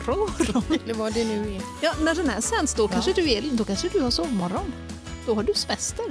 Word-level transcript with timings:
Morgon. 0.00 0.62
Eller 0.84 0.94
vad 0.94 1.14
det 1.14 1.24
nu 1.24 1.54
är. 1.56 1.60
Ja, 1.82 1.92
när 2.02 2.14
den 2.14 2.28
här 2.28 2.40
sänds 2.40 2.74
då, 2.74 2.82
Ja. 2.82 2.88
kanske 2.88 3.12
du 3.12 3.30
är, 3.30 3.42
då 3.52 3.64
kanske 3.64 3.88
du 3.88 4.00
har 4.00 4.10
sovmorgon. 4.10 4.72
Då 5.26 5.34
har 5.34 5.42
du 5.42 5.54
semester. 5.54 6.04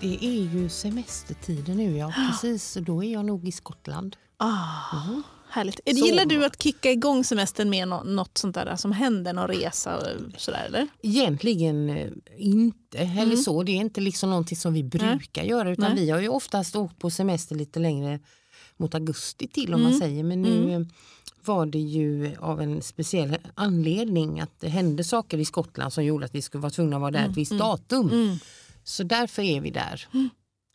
Det 0.00 0.18
är 0.24 0.42
ju 0.54 0.68
semestertider 0.68 1.74
nu 1.74 1.96
ja, 1.96 2.12
precis. 2.30 2.74
Då 2.80 3.04
är 3.04 3.12
jag 3.12 3.24
nog 3.24 3.48
i 3.48 3.52
Skottland. 3.52 4.16
Ah, 4.36 5.06
Mm. 5.08 5.22
Härligt. 5.50 5.74
Så- 5.84 6.06
Gillar 6.06 6.24
du 6.26 6.44
att 6.44 6.62
kicka 6.62 6.90
igång 6.90 7.24
semestern 7.24 7.70
med 7.70 7.88
nå- 7.88 8.02
något 8.02 8.38
sånt 8.38 8.54
där 8.54 8.76
som 8.76 8.92
händer, 8.92 9.32
någon 9.32 9.48
resa 9.48 9.96
och 9.96 10.06
sådär 10.40 10.64
eller? 10.66 10.88
Egentligen 11.02 11.90
eh, 11.90 12.08
inte, 12.38 12.98
eller 12.98 13.22
Mm. 13.22 13.36
så. 13.36 13.62
Det 13.62 13.72
är 13.72 13.76
inte 13.76 14.00
liksom 14.00 14.30
någonting 14.30 14.56
som 14.56 14.74
vi 14.74 14.82
brukar 14.84 15.42
göra 15.42 15.70
utan 15.70 15.94
Nej. 15.94 16.04
vi 16.04 16.10
har 16.10 16.20
ju 16.20 16.28
oftast 16.28 16.76
åkt 16.76 16.98
på 16.98 17.10
semester 17.10 17.54
lite 17.54 17.78
längre 17.78 18.20
mot 18.76 18.94
augusti 18.94 19.48
till 19.48 19.74
om 19.74 19.82
man 19.82 19.90
Mm. 19.92 20.00
säger. 20.00 20.24
Men 20.24 20.42
nu 20.42 20.72
eh, 20.72 20.80
var 21.44 21.66
det 21.66 21.78
ju 21.78 22.36
av 22.40 22.60
en 22.60 22.82
speciell 22.82 23.36
anledning 23.54 24.40
att 24.40 24.60
det 24.60 24.68
hände 24.68 25.04
saker 25.04 25.38
i 25.38 25.44
Skottland 25.44 25.92
som 25.92 26.04
gjorde 26.04 26.24
att 26.26 26.34
vi 26.34 26.42
skulle 26.42 26.60
vara 26.62 26.70
tvungna 26.70 26.96
att 26.96 27.00
vara 27.02 27.10
där 27.10 27.28
ett 27.28 27.36
visst 27.36 27.52
datum. 27.58 28.08
Mm. 28.10 28.36
Så 28.84 29.02
därför 29.02 29.42
är 29.42 29.60
vi 29.60 29.70
där 29.70 30.06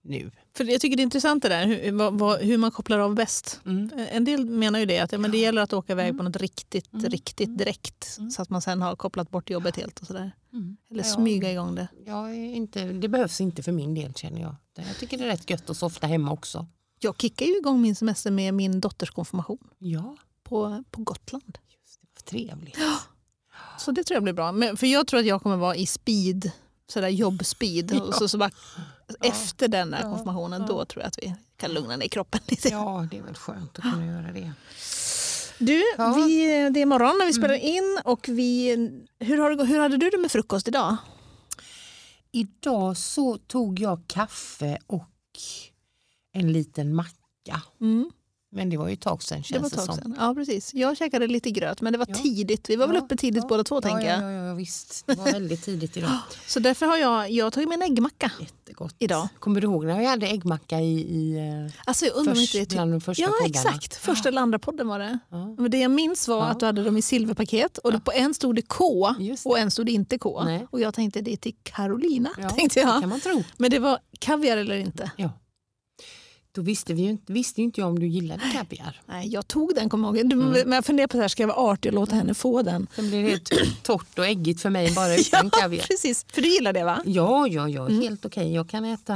nu. 0.04 0.32
För 0.56 0.64
jag 0.66 0.82
tycker 0.82 0.98
det 0.98 1.02
är 1.02 1.04
intressant 1.04 1.44
det 1.44 1.50
där 1.50 1.66
hur, 1.66 1.92
vad, 1.92 2.20
vad, 2.20 2.40
hur 2.42 2.58
man 2.58 2.72
kopplar 2.72 3.00
av 3.00 3.16
bäst. 3.16 3.60
Mm. 3.66 3.90
Eh, 3.98 4.16
En 4.16 4.24
del 4.26 4.46
menar 4.46 4.80
ju 4.80 4.86
det 4.86 5.00
att 5.00 5.12
ja, 5.12 5.18
men 5.18 5.32
det 5.32 5.38
gäller 5.38 5.62
att 5.62 5.74
åka 5.74 5.94
iväg 5.94 6.18
på 6.18 6.24
något 6.24 6.36
riktigt, 6.36 6.94
Mm. 6.94 7.10
riktigt 7.10 7.58
direkt 7.58 8.18
så 8.32 8.42
att 8.42 8.50
man 8.50 8.62
sen 8.62 8.82
har 8.82 8.96
kopplat 8.96 9.30
bort 9.32 9.50
jobbet 9.50 9.76
helt 9.76 10.00
och 10.00 10.08
sådär. 10.08 10.32
Mm. 10.54 10.78
Eller 10.92 11.04
Ja. 11.04 11.10
smyga 11.10 11.52
igång 11.52 11.76
det. 11.76 11.88
Jag 12.06 12.36
inte, 12.36 12.86
det 12.94 13.08
behövs 13.08 13.42
inte 13.42 13.64
för 13.64 13.72
min 13.72 13.94
del 13.94 14.14
känner 14.14 14.42
jag. 14.42 14.56
Jag 14.78 14.98
tycker 15.00 15.18
det 15.18 15.24
är 15.24 15.28
rätt 15.28 15.50
gött 15.50 15.70
att 15.70 15.78
softa 15.78 16.08
hemma 16.08 16.32
också. 16.32 16.68
Jag 17.00 17.18
kickar 17.22 17.46
ju 17.46 17.58
igång 17.58 17.82
min 17.82 17.96
semester 17.96 18.32
med 18.32 18.54
min 18.54 18.80
dotters 18.80 19.12
konfirmation 19.12 19.70
Ja, 19.78 20.16
på, 20.44 20.84
på 20.92 21.02
Gotland. 21.02 21.58
just 21.70 22.02
det. 22.02 22.08
Vad 22.16 22.26
trevligt. 22.26 22.78
Så 23.80 23.92
det 23.92 24.04
tror 24.04 24.16
jag 24.16 24.24
blir 24.24 24.34
bra. 24.34 24.52
Men, 24.52 24.78
för 24.78 24.88
jag 24.88 25.08
tror 25.08 25.20
att 25.20 25.26
jag 25.26 25.44
kommer 25.44 25.58
vara 25.58 25.76
i 25.76 25.86
speed, 25.86 26.52
sådär 26.88 27.08
jobbspeed. 27.10 28.02
Och 28.08 28.16
så, 28.16 28.28
så 28.28 28.38
bara, 28.38 28.52
efter 29.22 29.68
den 29.68 29.92
där 29.92 29.98
Ja. 30.02 30.10
konfirmationen, 30.10 30.62
Ja. 30.62 30.68
då 30.68 30.86
tror 30.86 31.02
jag 31.04 31.08
att 31.08 31.18
vi 31.18 31.36
kan 31.58 31.72
lugna 31.74 31.96
ner 31.96 32.08
kroppen 32.08 32.40
lite. 32.48 32.70
Ja, 32.70 33.08
det 33.12 33.18
är 33.18 33.22
väl 33.22 33.36
skönt 33.36 33.80
att 33.80 33.84
kunna 33.94 34.06
göra 34.06 34.32
det. 34.32 34.52
Du, 35.60 35.84
Ja. 35.98 36.14
vi, 36.14 36.70
det 36.74 36.82
är 36.82 36.86
morgon 36.86 37.16
när 37.20 37.26
vi 37.26 37.34
spelar 37.34 37.56
in 37.56 38.00
och 38.06 38.26
vi, 38.30 38.70
hur, 39.20 39.38
har, 39.38 39.66
hur 39.66 39.80
hade 39.80 39.98
du 39.98 40.10
det 40.10 40.18
med 40.18 40.32
frukost 40.32 40.68
idag? 40.68 40.98
Idag 42.32 42.98
så 42.98 43.38
tog 43.38 43.80
jag 43.80 44.02
kaffe 44.08 44.78
och 44.88 45.04
en 46.34 46.52
liten 46.52 46.96
macka. 46.96 47.62
Mm, 47.82 48.10
Men 48.52 48.70
det 48.70 48.78
var 48.78 48.88
ju 48.88 48.94
ett 48.94 49.02
tag 49.02 49.24
sedan 49.24 49.38
det 49.38 49.44
känns 49.44 49.62
var 49.62 49.70
det, 49.70 49.76
ett 49.82 49.86
tag 49.88 49.96
som. 49.96 50.04
sedan. 50.04 50.16
Ja, 50.20 50.34
precis. 50.34 50.74
Jag 50.74 50.98
käkade 50.98 51.28
lite 51.28 51.52
gröt 51.52 51.82
men 51.82 51.94
det 51.94 52.00
var 52.00 52.06
Ja. 52.10 52.16
tidigt. 52.16 52.70
Vi 52.70 52.76
var 52.76 52.88
väl 52.88 52.96
Ja, 52.96 53.02
uppe 53.02 53.16
tidigt 53.16 53.44
ja, 53.44 53.48
båda 53.48 53.64
två 53.64 53.76
Ja, 53.76 53.82
tänker 53.82 54.08
jag. 54.10 54.22
ja, 54.24 54.32
ja, 54.32 54.46
ja, 54.46 54.54
visst. 54.54 55.04
Det 55.08 55.16
var 55.18 55.26
väldigt 55.26 55.64
tidigt 55.64 55.98
idag. 55.98 56.12
Så 56.48 56.60
därför 56.60 56.86
har 56.86 56.98
jag, 56.98 57.32
jag 57.32 57.54
tagit 57.54 57.70
med 57.70 57.76
en 57.76 57.82
äggmacka 57.92 58.32
Jättegott. 58.40 58.96
idag. 59.00 59.28
Kommer 59.40 59.62
du 59.62 59.68
ihåg 59.68 59.86
när 59.86 60.00
vi 60.00 60.06
hade 60.06 60.28
äggmacka 60.28 60.80
i, 60.80 61.00
i 61.00 61.38
eh, 61.66 61.74
Alltså 61.86 62.06
jag 62.06 62.16
undrar 62.16 62.34
först, 62.36 62.56
inte 62.56 62.66
det 62.70 62.76
bland 62.76 62.92
typ, 62.92 63.02
de 63.02 63.06
första 63.06 63.22
Ja 63.24 63.28
poddarna? 63.28 63.48
exakt, 63.76 63.96
första 63.96 64.30
eller 64.30 64.42
andra 64.42 64.60
podden 64.60 64.88
var 64.88 65.00
det. 65.00 65.20
Ja. 65.30 65.56
Men 65.58 65.72
det 65.72 65.78
jag 65.80 65.92
minns 65.92 66.28
var 66.28 66.38
Ja. 66.38 66.44
att 66.46 66.60
du 66.60 66.66
hade 66.66 66.84
dem 66.84 66.98
i 66.98 67.02
silverpaket 67.02 67.78
och 67.78 68.04
på 68.06 68.12
en 68.12 68.34
stod 68.34 68.56
det 68.56 68.62
K 68.62 69.16
Just 69.20 69.44
det. 69.44 69.50
och 69.50 69.60
en 69.60 69.72
stod 69.72 69.86
det 69.86 69.92
inte 69.92 70.18
K. 70.18 70.44
Nej. 70.44 70.68
Och 70.72 70.80
jag 70.80 70.94
tänkte 70.94 71.22
det 71.22 71.34
är 71.34 71.38
till 71.38 71.56
Carolina. 71.64 72.30
Ja, 72.38 72.50
tänkte 72.50 72.80
Det 72.80 72.84
jag. 72.88 73.00
kan 73.02 73.10
man 73.10 73.20
tro. 73.20 73.44
Men 73.58 73.72
det 73.72 73.80
var 73.80 74.00
kaviar 74.20 74.58
eller 74.58 74.78
inte. 74.78 75.12
Ja. 75.16 75.30
Då 76.60 76.64
visste, 76.64 76.94
vi 76.94 77.02
ju 77.02 77.10
inte, 77.10 77.34
visste 77.34 77.62
ju 77.62 77.66
inte 77.66 77.82
jag 77.82 77.90
om 77.90 78.00
du 78.00 78.08
gillade 78.08 78.42
kaviar. 78.54 79.02
Nej, 79.06 79.28
jag 79.28 79.48
tog 79.48 79.76
den 79.76 79.90
kommer 79.90 80.08
jag 80.08 80.18
ihåg. 80.18 80.32
Mm. 80.34 80.50
Men 80.50 80.72
jag 80.72 80.86
funderade 80.86 81.12
på 81.12 81.18
det 81.18 81.24
här, 81.24 81.28
ska 81.28 81.44
jag 81.44 81.48
vara 81.48 81.58
artig 81.58 81.92
och 81.92 81.96
låta 81.96 82.16
henne 82.16 82.34
få 82.34 82.62
den? 82.62 82.88
Sen 82.96 83.10
blir 83.10 83.24
det 83.24 83.30
helt 83.30 83.52
torrt 83.84 84.20
och 84.20 84.26
äggigt 84.26 84.62
för 84.62 84.70
mig 84.70 84.94
bara 84.96 85.16
utan 85.18 85.50
kaviar. 85.50 85.84
Precis, 85.88 86.26
för 86.32 86.42
du 86.42 86.48
gillar 86.48 86.74
det 86.74 86.84
va? 86.84 87.02
Ja, 87.06 87.48
ja, 87.48 87.70
ja, 87.70 87.88
helt 87.88 88.26
okej. 88.26 88.54
Jag 88.54 88.70
kan 88.70 88.86
äta 88.86 89.16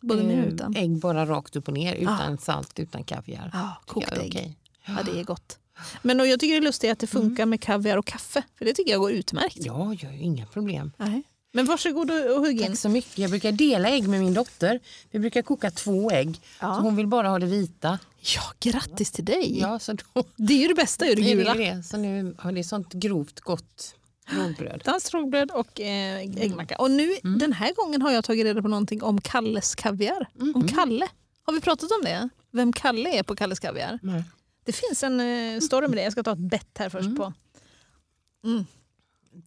Både 0.00 0.22
med 0.22 0.38
eh, 0.38 0.44
utan. 0.54 0.76
ägg 0.76 0.98
bara 0.98 1.26
rakt 1.26 1.56
upp 1.56 1.68
och 1.68 1.74
ner 1.74 1.94
utan 1.94 2.38
salt, 2.38 2.78
utan 2.80 3.04
kaviar. 3.04 3.50
Ja, 3.52 3.76
Tycker 3.86 3.94
kokt 3.94 4.12
ägg. 4.18 4.28
okej. 4.28 4.56
Ja, 4.86 4.92
det 5.12 5.20
är 5.20 5.24
gott. 5.24 5.58
Men 6.02 6.20
och 6.20 6.26
jag 6.26 6.40
tycker 6.40 6.54
det 6.54 6.58
är 6.60 6.62
lustigt 6.64 6.92
att 6.92 6.98
det 6.98 7.06
funkar 7.06 7.46
med 7.46 7.60
kaviar 7.60 7.96
och 7.96 8.06
kaffe. 8.06 8.42
För 8.58 8.64
det 8.64 8.72
tycker 8.72 8.90
jag 8.92 9.00
går 9.00 9.12
utmärkt. 9.12 9.56
Ja, 9.60 9.94
jag 10.00 10.08
har 10.08 10.16
inga 10.22 10.46
problem. 10.46 10.92
Nej. 10.96 11.22
Men 11.56 11.64
varsågod 11.66 12.10
och 12.10 12.40
hugg 12.40 12.60
in. 12.60 12.66
Tack 12.66 12.78
så 12.78 12.88
mycket. 12.88 13.18
Jag 13.18 13.30
brukar 13.30 13.52
dela 13.52 13.88
ägg 13.88 14.08
med 14.08 14.20
min 14.20 14.34
dotter. 14.34 14.80
Vi 15.10 15.18
brukar 15.18 15.42
koka 15.42 15.70
två 15.70 16.10
ägg. 16.10 16.40
Ja. 16.60 16.74
Så 16.74 16.80
hon 16.80 16.96
vill 16.96 17.06
bara 17.06 17.28
ha 17.28 17.38
det 17.38 17.46
vita. 17.46 17.98
Ja, 18.20 18.42
grattis 18.60 19.10
till 19.10 19.24
dig. 19.24 19.58
Ja, 19.60 19.78
så 19.78 19.92
då 19.92 20.24
Det 20.36 20.52
är 20.54 20.58
ju 20.58 20.68
det 20.68 20.74
bästa 20.74 21.06
ur 21.06 21.16
det 21.16 21.22
är 21.32 21.34
gula. 21.36 21.54
det 21.54 21.74
det. 21.74 21.82
Så 21.82 21.96
nu 21.96 22.34
har 22.38 22.52
det 22.52 22.64
sånt 22.64 22.92
grovt 22.92 23.40
gott 23.40 23.94
rågbröd. 24.26 24.82
Danskt 24.84 25.14
rågbröd 25.14 25.50
och 25.50 25.80
eh, 25.80 26.18
äggmacka. 26.20 26.76
Och 26.76 26.90
nu 26.90 27.16
Mm. 27.24 27.38
den 27.38 27.52
här 27.52 27.74
gången 27.74 28.02
har 28.02 28.10
jag 28.12 28.24
tagit 28.24 28.44
reda 28.44 28.62
på 28.62 28.68
någonting 28.68 29.02
om 29.02 29.20
Kalles 29.20 29.74
kaviar. 29.74 30.28
Mm. 30.40 30.54
Om 30.56 30.68
Kalle. 30.68 31.08
Har 31.42 31.52
vi 31.52 31.60
pratat 31.60 31.90
om 31.90 32.04
det? 32.04 32.28
Vem 32.50 32.72
Kalle 32.72 33.18
är 33.18 33.22
på 33.22 33.36
Kalles 33.36 33.58
kaviar? 33.60 33.98
Nej. 34.02 34.22
Det 34.64 34.72
finns 34.72 35.02
en 35.02 35.20
eh, 35.20 35.60
story 35.60 35.88
med 35.88 35.96
det. 35.98 36.02
Jag 36.02 36.12
ska 36.12 36.22
ta 36.22 36.32
ett 36.32 36.38
bett 36.38 36.78
här 36.78 36.88
först 36.88 37.16
på. 37.16 37.32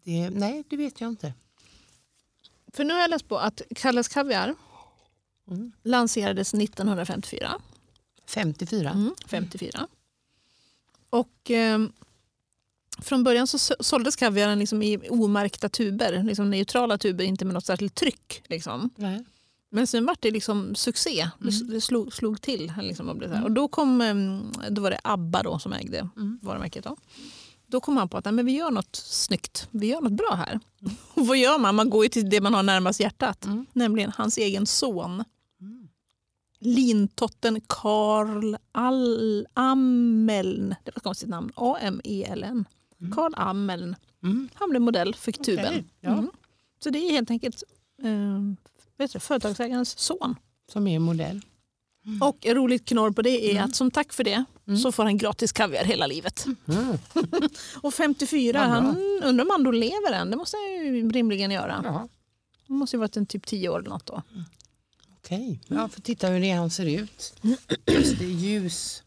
Det, 0.03 0.29
nej, 0.29 0.63
det 0.69 0.77
vet 0.77 1.01
jag 1.01 1.09
inte. 1.09 1.33
För 2.73 2.83
nu 2.83 2.93
har 2.93 2.99
jag 3.01 3.09
läst 3.09 3.27
på 3.27 3.37
att 3.39 3.61
Kalles 3.75 4.07
kaviar 4.07 4.55
Mm. 5.51 5.71
lanserades 5.83 6.53
1954. 6.53 7.51
54. 8.27 8.89
Mm, 8.89 9.15
54. 9.27 9.87
Och 11.09 11.51
eh, 11.51 11.79
från 13.01 13.23
början 13.23 13.47
så 13.47 13.59
så- 13.59 13.75
såldes 13.79 14.15
kaviaren 14.15 14.59
liksom 14.59 14.83
i 14.83 15.09
omärkta 15.09 15.69
tuber, 15.69 16.23
liksom 16.23 16.49
neutrala 16.49 16.97
tuber, 16.97 17.23
inte 17.25 17.45
med 17.45 17.53
något 17.53 17.65
särskilt 17.65 17.95
tryck. 17.95 18.43
Liksom. 18.47 18.89
Nej. 18.95 19.25
Men 19.69 19.87
sen 19.87 20.05
var 20.05 20.17
det 20.19 20.31
liksom 20.31 20.75
succé. 20.75 21.29
Det, 21.39 21.73
det 21.73 21.81
slog, 21.81 22.13
slog 22.13 22.41
till. 22.41 22.73
Liksom, 22.81 23.09
och, 23.09 23.15
blev 23.15 23.29
så 23.29 23.35
här. 23.35 23.43
och 23.43 23.51
då, 23.51 23.67
kom, 23.67 24.01
eh, 24.01 24.15
då 24.69 24.81
var 24.81 24.91
det 24.91 24.99
ABBA 25.03 25.43
då, 25.43 25.59
som 25.59 25.73
ägde 25.73 26.09
Mm. 26.15 26.39
varumärket. 26.41 26.83
Då. 26.83 26.97
Då 27.67 27.81
kom 27.81 27.97
han 27.97 28.09
på 28.09 28.17
att 28.17 28.25
men 28.25 28.45
vi 28.45 28.51
gör 28.51 28.71
något 28.71 28.95
snyggt. 28.95 29.67
Vi 29.71 29.87
gör 29.87 30.01
något 30.01 30.11
bra 30.11 30.33
här. 30.33 30.59
Och 31.13 31.27
vad 31.27 31.37
gör 31.37 31.59
man? 31.59 31.75
Man 31.75 31.89
går 31.89 32.03
ju 32.03 32.09
till 32.09 32.29
det 32.29 32.41
man 32.41 32.53
har 32.53 32.63
närmast 32.63 32.99
hjärtat. 32.99 33.45
Mm. 33.45 33.65
Nämligen 33.73 34.11
hans 34.11 34.37
egen 34.37 34.65
son. 34.65 35.23
Mm. 35.61 35.87
Lintotten 36.59 37.61
Karl 37.67 38.55
Al 38.71 39.47
Ameln. 39.53 40.69
Det 40.83 40.91
var 40.91 40.97
ett 40.97 41.03
konstigt 41.03 41.29
namn. 41.29 41.51
A-M-E-L-N. 41.55 42.65
Karl 43.15 43.33
Ameln. 43.35 43.95
Mm. 44.23 44.49
Han 44.53 44.69
blev 44.69 44.81
modell 44.81 45.15
för 45.15 45.31
tuben. 45.31 45.65
Okej, 45.65 45.85
ja. 45.99 46.11
Mm. 46.11 46.31
Så 46.83 46.89
det 46.89 46.99
är 46.99 47.11
helt 47.11 47.31
enkelt 47.31 47.63
eh, 48.03 48.41
vet 48.97 49.13
du, 49.13 49.19
företagsägarens 49.19 49.99
son. 49.99 50.35
Som 50.71 50.87
är 50.87 50.99
modell. 50.99 51.41
Och 52.21 52.45
ett 52.45 52.55
roligt 52.55 52.85
knorr 52.85 53.11
på 53.11 53.21
det 53.21 53.55
är 53.57 53.61
att 53.63 53.75
som 53.75 53.91
tack 53.91 54.13
för 54.13 54.23
det 54.23 54.45
så 54.83 54.91
får 54.91 55.03
han 55.03 55.17
gratis 55.17 55.51
kaviar 55.51 55.83
hela 55.83 56.07
livet. 56.07 56.45
Mm. 56.67 56.97
Och 57.81 57.93
54, 57.93 58.59
Vad 58.59 58.69
bra. 58.69 58.75
han 58.79 58.97
undrar 59.23 59.45
om 59.45 59.49
han 59.51 59.63
då 59.63 59.71
lever 59.71 60.11
än. 60.13 60.31
Det 60.31 60.37
måste 60.37 60.57
han 60.57 60.85
ju 60.85 61.09
rimligen 61.09 61.51
göra. 61.51 61.81
Ja. 61.83 62.07
Det 62.67 62.73
måste 62.73 62.95
ju 62.95 62.99
varit 62.99 63.17
en 63.17 63.25
typ 63.25 63.45
10 63.45 63.69
år 63.69 63.79
eller 63.79 63.89
något 63.89 64.05
då. 64.05 64.21
Okej, 65.17 65.59
jag 65.67 65.91
får 65.91 66.01
titta 66.01 66.27
hur 66.27 66.39
det 66.39 66.51
är 66.51 66.57
han 66.57 66.69
ser 66.69 66.85
ut. 66.85 67.33
Just 67.85 68.19
det, 68.19 68.25
ljus 68.25 69.03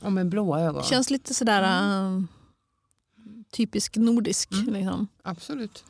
och 0.00 0.12
med 0.12 0.28
blåa 0.28 0.60
ögon. 0.60 0.82
Känns 0.82 1.10
lite 1.10 1.34
sådär 1.34 1.62
äh, 1.62 2.22
typisk 3.50 3.96
nordisk. 3.96 4.48
Liksom. 4.66 5.08
Absolut. 5.22 5.84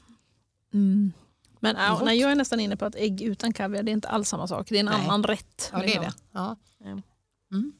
Mm. 1.60 1.76
Men 1.76 1.94
Gott. 1.94 2.04
nej, 2.04 2.20
jag 2.20 2.30
är 2.30 2.34
nästan 2.34 2.60
inne 2.60 2.76
på 2.76 2.84
att 2.84 2.94
ägg 2.94 3.22
utan 3.22 3.52
kaviar 3.52 3.82
det 3.82 3.90
är 3.90 3.92
inte 3.92 4.08
alls 4.08 4.28
samma 4.28 4.46
sak. 4.46 4.68
Det 4.68 4.76
är 4.76 4.80
en 4.80 4.86
Nej. 4.86 4.94
annan 5.04 5.24
rätt. 5.24 5.70
Ja, 5.72 5.78
det 5.78 5.84
är 5.84 5.86
liksom. 5.86 6.02
det. 6.04 6.12
Ja. 6.32 6.56
Mm. 6.84 7.72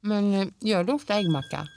Men 0.00 0.34
eh, 0.34 0.48
gör 0.60 0.84
du 0.84 0.92
ofta 0.92 1.14
äggmacka? 1.14 1.68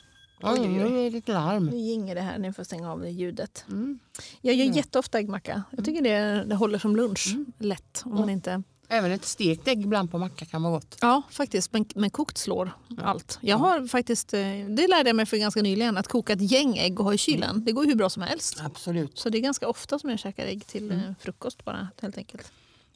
Oj, 0.44 0.60
Oj, 0.60 0.84
oj, 0.86 1.06
är 1.08 1.12
det 1.12 1.18
ett 1.18 1.28
larm. 1.28 1.66
Nu 1.66 1.78
ginger 1.78 2.16
det 2.16 2.22
här, 2.22 2.38
ni 2.38 2.54
får 2.54 2.64
stänga 2.64 2.92
av 2.92 3.02
det 3.02 3.10
ljudet. 3.10 3.66
Mm. 3.70 4.00
Jag 4.42 4.56
gör 4.56 4.66
Ja. 4.66 4.74
jätteofta 4.74 5.20
äggmacka. 5.20 5.64
Jag 5.72 5.86
tycker 5.86 6.02
det, 6.02 6.44
det 6.44 6.56
håller 6.56 6.80
som 6.80 6.96
lunch. 6.96 7.36
Lätt. 7.58 8.02
Om 8.06 8.16
man 8.16 8.30
inte... 8.30 8.64
Även 8.92 9.12
ett 9.12 9.26
stekt 9.26 9.68
ägg 9.68 9.82
ibland 9.82 10.12
på 10.12 10.18
macka 10.18 10.46
kan 10.46 10.64
vara 10.64 10.74
gott. 10.74 10.98
Ja, 11.02 11.22
faktiskt. 11.30 11.74
Men, 11.74 11.86
men 11.96 12.10
kokt 12.10 12.38
slår 12.38 12.72
allt. 12.98 13.40
Jag 13.42 13.58
har 13.58 13.88
faktiskt, 13.88 14.34
eh, 14.34 14.40
det 14.70 14.88
lärde 14.88 15.10
jag 15.10 15.16
mig 15.16 15.26
för 15.26 15.38
ganska 15.38 15.62
nyligen, 15.62 15.98
att 15.98 16.08
koka 16.08 16.34
ett 16.34 16.52
gäng 16.52 16.78
ägg 16.78 17.00
och 17.00 17.06
ha 17.06 17.14
i 17.14 17.18
kylen. 17.18 17.66
Det 17.66 17.72
går 17.72 17.86
ju 17.86 17.90
hur 17.90 17.98
bra 17.98 18.10
som 18.10 18.24
helst. 18.24 18.62
Absolut. 18.62 19.18
Så 19.18 19.30
det 19.30 19.38
är 19.38 19.40
ganska 19.40 19.68
ofta 19.68 20.00
som 20.00 20.10
jag 20.10 20.20
käkar 20.20 20.46
ägg 20.46 20.68
till 20.68 20.92
eh, 20.92 21.00
frukost 21.20 21.66
bara 21.66 21.88
helt 22.02 22.18
enkelt. 22.18 22.52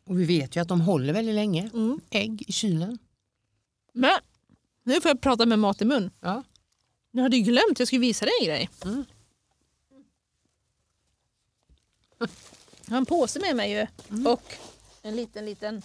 Och 0.06 0.19
vi 0.19 0.25
vet 0.25 0.56
ju 0.56 0.62
att 0.62 0.68
de 0.68 0.81
håller 0.81 1.13
väldigt 1.13 1.36
länge. 1.36 1.69
Mm. 1.74 2.00
Ägg 2.10 2.44
i 2.48 2.51
kylen. 2.51 2.98
Men 3.94 4.19
nu 4.84 5.01
får 5.01 5.10
jag 5.10 5.22
prata 5.22 5.45
med 5.45 5.60
mat 5.60 5.81
i 5.81 5.86
mun. 5.86 6.12
Ja. 6.19 6.44
Jag 7.12 7.24
hade 7.24 7.38
ju 7.38 7.44
glömt, 7.44 7.80
jag 7.80 7.88
skulle 7.88 8.01
visa 8.01 8.25
dig 8.25 8.34
en 8.40 8.45
grej. 8.45 8.69
Mm. 8.86 9.06
Jag 12.86 12.92
har 12.94 12.98
en 12.98 13.06
påse 13.06 13.40
med 13.40 13.56
mig 13.56 13.72
ju. 13.72 13.88
Och 14.28 14.54
en 15.03 15.15
liten, 15.15 15.45
liten 15.45 15.81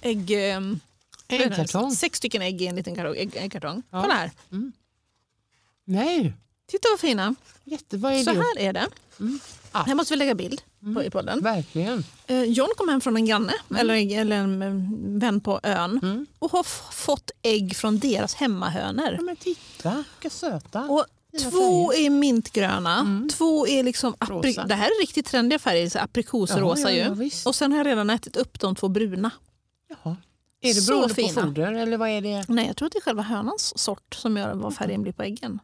ägg, 0.00 0.30
eh, 0.30 0.60
Äggkartong? 1.28 1.90
Sex 1.92 2.18
stycken 2.18 2.42
ägg 2.42 2.62
i 2.62 2.66
en 2.66 2.76
liten 2.76 2.94
kartong. 2.94 3.16
Ägg, 3.16 3.36
äggkartong. 3.36 3.82
Ja. 3.90 4.02
Kolla 4.02 4.14
här. 4.14 4.30
Nej, 5.84 6.32
Titta 6.66 6.88
vad 6.92 7.00
fina. 7.00 7.34
jätte, 7.64 7.96
vad 7.96 8.12
är 8.12 8.22
Så 8.24 8.30
det? 8.32 8.36
här 8.38 8.58
är 8.58 8.72
det. 8.72 8.88
Ah. 9.72 9.82
Här 9.82 9.94
måste 9.94 10.14
vi 10.14 10.18
lägga 10.18 10.34
bild 10.34 10.62
på, 10.94 11.02
i 11.04 11.10
podden. 11.10 11.40
Verkligen. 11.40 12.04
Eh, 12.26 12.42
John 12.42 12.68
kom 12.76 12.88
hem 12.88 13.00
från 13.00 13.16
en 13.16 13.26
granne, 13.26 13.52
Mm. 13.70 13.80
eller, 13.80 14.18
eller 14.20 14.36
en 14.36 15.18
vän 15.18 15.40
på 15.40 15.60
ön 15.62 16.26
och 16.38 16.52
har 16.52 16.62
fått 16.92 17.30
ägg 17.42 17.76
från 17.76 17.98
deras 17.98 18.34
hemmahönor. 18.34 19.12
Ja, 19.16 19.20
men 19.22 19.36
titta, 19.36 20.04
vilka 20.16 20.30
söta. 20.36 20.80
Och 20.82 21.06
Två 21.36 21.94
är 21.94 22.10
mintgröna, 22.10 23.26
två 23.32 23.66
är 23.66 23.82
liksom 23.82 24.14
apri-. 24.18 24.64
Det 24.68 24.74
här 24.74 24.86
är 24.86 25.00
riktigt 25.00 25.26
trendiga 25.26 25.58
färger, 25.58 25.88
så 25.88 25.98
aprikosrosa 25.98 26.92
Ja, 26.92 27.08
ja, 27.14 27.24
ja, 27.24 27.30
och 27.44 27.54
sen 27.54 27.72
har 27.72 27.78
jag 27.78 27.86
redan 27.86 28.10
ätit 28.10 28.36
upp 28.36 28.60
de 28.60 28.74
två 28.74 28.88
bruna. 28.88 29.30
Jaha. 29.88 30.16
Är 30.60 30.74
det 30.74 30.86
beroende 30.86 31.14
på 31.14 31.28
foder 31.28 31.72
eller 31.72 31.96
vad 31.96 32.08
är 32.08 32.20
det? 32.20 32.44
Nej, 32.48 32.66
jag 32.66 32.76
tror 32.76 32.86
att 32.86 32.92
det 32.92 32.98
är 32.98 33.02
själva 33.02 33.22
hönans 33.22 33.78
sort 33.78 34.14
som 34.14 34.36
gör 34.36 34.54
vad 34.54 34.74
färgen 34.74 35.02
blir 35.02 35.12
på 35.12 35.22
äggen. 35.22 35.58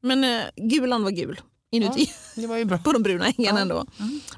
Men 0.00 0.24
eh, 0.24 0.42
gulan 0.56 1.02
var 1.02 1.10
gul 1.10 1.40
inuti 1.70 2.10
Det 2.34 2.46
var 2.46 2.56
ju 2.56 2.64
bra. 2.64 2.78
på 2.84 2.92
de 2.92 3.02
bruna 3.02 3.26
äggen 3.26 3.56
ändå. 3.56 3.86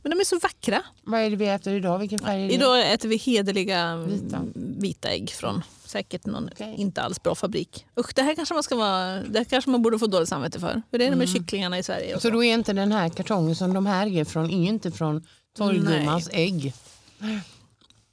Men 0.02 0.10
de 0.10 0.20
är 0.20 0.24
så 0.24 0.38
vackra. 0.38 0.82
Vad 1.02 1.20
är 1.20 1.30
det 1.30 1.36
vi 1.36 1.48
äter 1.48 1.72
idag? 1.74 1.98
Vilken 1.98 2.18
färg 2.18 2.44
är 2.44 2.48
det? 2.48 2.54
Idag 2.54 2.92
äter 2.92 3.08
vi 3.08 3.16
hederliga 3.16 3.96
Vita. 3.96 4.24
vita, 4.24 4.42
vita 4.54 5.08
ägg 5.08 5.30
från 5.30 5.62
säkert 5.94 6.26
någon 6.26 6.48
Okej. 6.52 6.74
inte 6.78 7.02
alls 7.02 7.22
bra 7.22 7.34
fabrik. 7.34 7.86
Usch, 8.00 8.14
det 8.14 8.22
här 8.22 8.34
kanske 8.34 8.54
man, 8.54 8.62
ska 8.62 8.76
vara, 8.76 9.22
det 9.22 9.38
här 9.38 9.44
kanske 9.44 9.70
man 9.70 9.82
borde 9.82 9.98
få 9.98 10.06
dåligt 10.06 10.28
samvete 10.28 10.60
för. 10.60 10.82
Hur 10.90 11.00
är 11.00 11.10
det 11.10 11.16
med 11.16 11.28
kycklingarna 11.28 11.78
i 11.78 11.82
Sverige? 11.82 12.14
och 12.14 12.22
Så 12.22 12.30
då 12.30 12.44
är 12.44 12.54
inte 12.54 12.72
den 12.72 12.92
här 12.92 13.08
kartongen 13.08 13.56
som 13.56 13.74
de 13.74 13.86
här 13.86 14.06
är 14.06 14.24
från, 14.24 14.50
är 14.50 14.68
inte 14.68 14.90
från 14.90 15.26
torggummans 15.56 16.28
ägg? 16.32 16.72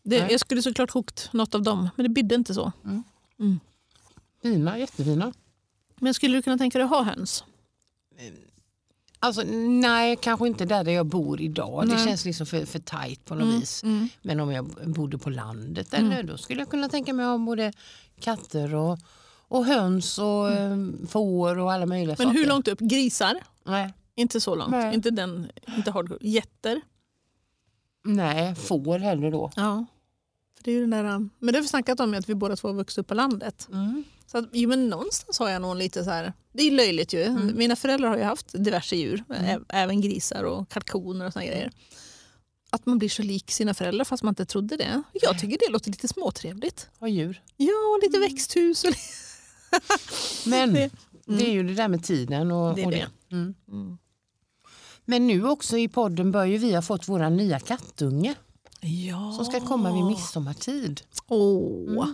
Det, 0.04 0.20
Nej. 0.22 0.32
jag 0.32 0.40
skulle 0.40 0.62
såklart 0.62 0.92
kokt 0.92 1.34
något 1.34 1.56
av 1.56 1.64
dem, 1.64 1.90
men 1.96 2.04
det 2.04 2.10
bidde 2.10 2.36
inte 2.36 2.54
så. 2.54 2.72
Fina, 4.42 4.78
jättefina. 4.78 5.34
Men 6.00 6.14
skulle 6.14 6.38
du 6.38 6.42
kunna 6.42 6.58
tänka 6.58 6.78
dig 6.78 6.86
att 6.86 6.90
ha 6.92 7.04
höns? 7.04 7.44
Alltså, 9.24 9.44
nej, 9.44 10.18
kanske 10.22 10.48
inte 10.48 10.66
där, 10.66 10.84
där 10.84 10.92
jag 10.92 11.06
bor 11.06 11.42
idag. 11.42 11.88
Det 11.88 11.94
Nej. 11.94 12.06
känns 12.06 12.26
liksom 12.26 12.46
för, 12.46 12.66
för 12.66 12.80
tajt 12.80 13.26
på 13.26 13.36
något 13.36 13.62
vis. 13.62 13.84
Mm. 13.84 14.10
Men 14.22 14.40
om 14.40 14.52
jag 14.52 14.66
bodde 14.86 15.18
på 15.18 15.30
landet 15.30 15.94
eller, 15.94 16.24
då 16.24 16.38
skulle 16.38 16.62
jag 16.62 16.70
kunna 16.70 16.90
tänka 16.90 17.14
mig 17.14 17.26
att 17.26 17.30
ha 17.30 17.38
både 17.38 17.74
katter 18.20 18.76
och, 18.76 19.00
och 19.48 19.66
höns 19.66 20.20
och 20.20 20.52
mm. 20.52 21.08
får 21.08 21.58
och 21.60 21.72
alla 21.72 21.86
möjliga 21.86 22.16
Men 22.20 22.28
saker. 22.28 22.40
hur 22.40 22.48
långt 22.48 22.68
upp? 22.68 22.80
Grisar? 22.80 23.40
Nej, 23.64 23.94
Inte 24.16 24.40
så 24.42 24.56
långt. 24.56 24.72
Nej. 24.72 24.96
Inte, 24.96 25.12
den, 25.12 25.52
inte 25.78 25.92
hardcore. 25.92 26.20
Getter? 26.22 26.82
nej 28.04 28.56
får 28.56 29.00
heller 29.00 29.32
då. 29.32 29.52
Ja. 29.56 29.86
För 30.56 30.64
det 30.64 30.72
är 30.72 30.76
ju 30.76 30.82
den 30.82 30.90
där, 30.90 31.04
um, 31.04 31.30
men 31.40 31.54
det 31.54 31.58
har 31.58 31.62
vi 31.62 31.68
snackat 31.68 32.00
om 32.00 32.14
att 32.14 32.30
vi 32.30 32.36
båda 32.36 32.56
två 32.56 32.68
har 32.68 32.76
vuxit 32.76 32.98
upp 32.98 33.08
på 33.08 33.14
landet. 33.14 33.68
Mm. 33.72 34.04
Så 34.26 34.38
att, 34.38 34.54
men 34.54 34.90
någonstans 34.90 35.40
har 35.40 35.50
jag 35.50 35.62
nog 35.62 35.76
lite 35.76 36.04
så 36.04 36.10
här, 36.10 36.34
det 36.54 36.64
är 36.64 36.72
löjligt 36.72 37.14
ju. 37.14 37.24
Mm. 37.24 37.58
Mina 37.58 37.76
föräldrar 37.76 38.10
har 38.10 38.18
ju 38.18 38.24
haft 38.24 38.64
diverse 38.64 38.96
djur, 38.96 39.24
ä- 39.30 39.60
även 39.70 40.02
grisar 40.02 40.44
och 40.44 40.70
kalkoner 40.70 41.26
och 41.26 41.34
såna 41.34 41.46
grejer. 41.46 41.72
Att 42.70 42.86
man 42.86 42.98
blir 42.98 43.10
så 43.10 43.22
lik 43.24 43.52
sina 43.52 43.74
föräldrar 43.74 44.06
fast 44.06 44.24
man 44.24 44.32
inte 44.32 44.46
trodde 44.46 44.78
det. 44.78 45.04
Jag 45.14 45.40
tycker 45.40 45.58
det 45.68 45.72
låter 45.72 45.92
lite 45.92 46.08
småtrevligt. 46.08 46.90
Och 47.00 47.10
djur. 47.10 47.42
Ja, 47.58 47.74
och 47.96 48.04
lite 48.04 48.20
växthus. 48.20 48.84
Och 48.84 48.90
Men 50.46 50.74
Det- 50.74 50.90
det, 51.26 51.48
är 51.50 51.52
ju 51.52 51.64
det 51.64 51.74
där 51.74 51.88
med 51.88 52.04
tiden. 52.04 52.52
Och, 52.52 52.76
Det 52.76 52.82
är 52.82 52.86
och 52.86 52.92
det. 52.92 53.08
Mm. 53.32 53.54
Mm. 53.68 53.98
Men 55.06 55.28
nu 55.28 55.48
också 55.48 55.78
i 55.78 55.88
podden 55.88 56.32
bör 56.32 56.46
ju 56.46 56.58
vi 56.58 56.74
ha 56.76 56.82
fått 56.82 57.08
våra 57.08 57.30
nya 57.30 57.60
kattunge 57.60 58.36
Ja. 58.82 59.34
som 59.36 59.46
ska 59.46 59.60
komma 59.68 59.94
vid 59.94 60.04
midsommartid. 60.06 61.02
Åh, 61.28 62.08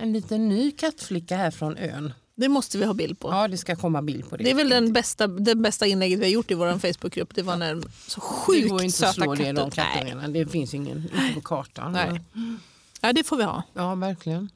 En 0.00 0.12
liten 0.12 0.48
ny 0.48 0.70
kattflicka 0.70 1.36
här 1.36 1.50
från 1.50 1.76
ön. 1.76 2.12
Det 2.34 2.48
måste 2.48 2.78
vi 2.78 2.84
ha 2.84 2.94
bild 2.94 3.18
på. 3.18 3.28
Ja, 3.30 3.48
det 3.48 3.58
ska 3.58 3.76
komma 3.76 4.02
bild 4.02 4.28
på 4.30 4.36
det. 4.36 4.44
Det 4.44 4.50
är 4.50 4.54
väl 4.54 4.68
den 4.68 4.92
bästa, 4.92 5.26
det 5.26 5.54
bästa 5.54 5.86
inlägget 5.86 6.18
vi 6.18 6.24
har 6.24 6.30
gjort 6.30 6.50
i 6.50 6.54
vår 6.54 6.78
Facebookgrupp. 6.78 7.34
Det 7.34 7.42
var 7.42 7.56
när 7.56 7.82
så 8.06 8.20
det 8.20 8.26
sjukt 8.26 8.68
går 8.70 8.82
inte 8.82 9.08
att 9.08 9.14
söta 9.14 9.24
slå 9.24 9.34
det 9.34 9.38
katter. 9.44 9.52
de 9.52 9.70
Nej. 9.76 9.86
kattungarna. 9.94 10.28
Det 10.28 10.46
finns 10.46 10.74
ingen 10.74 10.96
inte 10.98 11.34
på 11.34 11.40
kartan. 11.40 11.92
Nej. 11.92 12.20
Ja, 13.00 13.12
det 13.12 13.24
får 13.24 13.36
vi 13.36 13.42
ha. 13.42 13.62
Ja, 13.74 13.94
verkligen. 13.94 14.50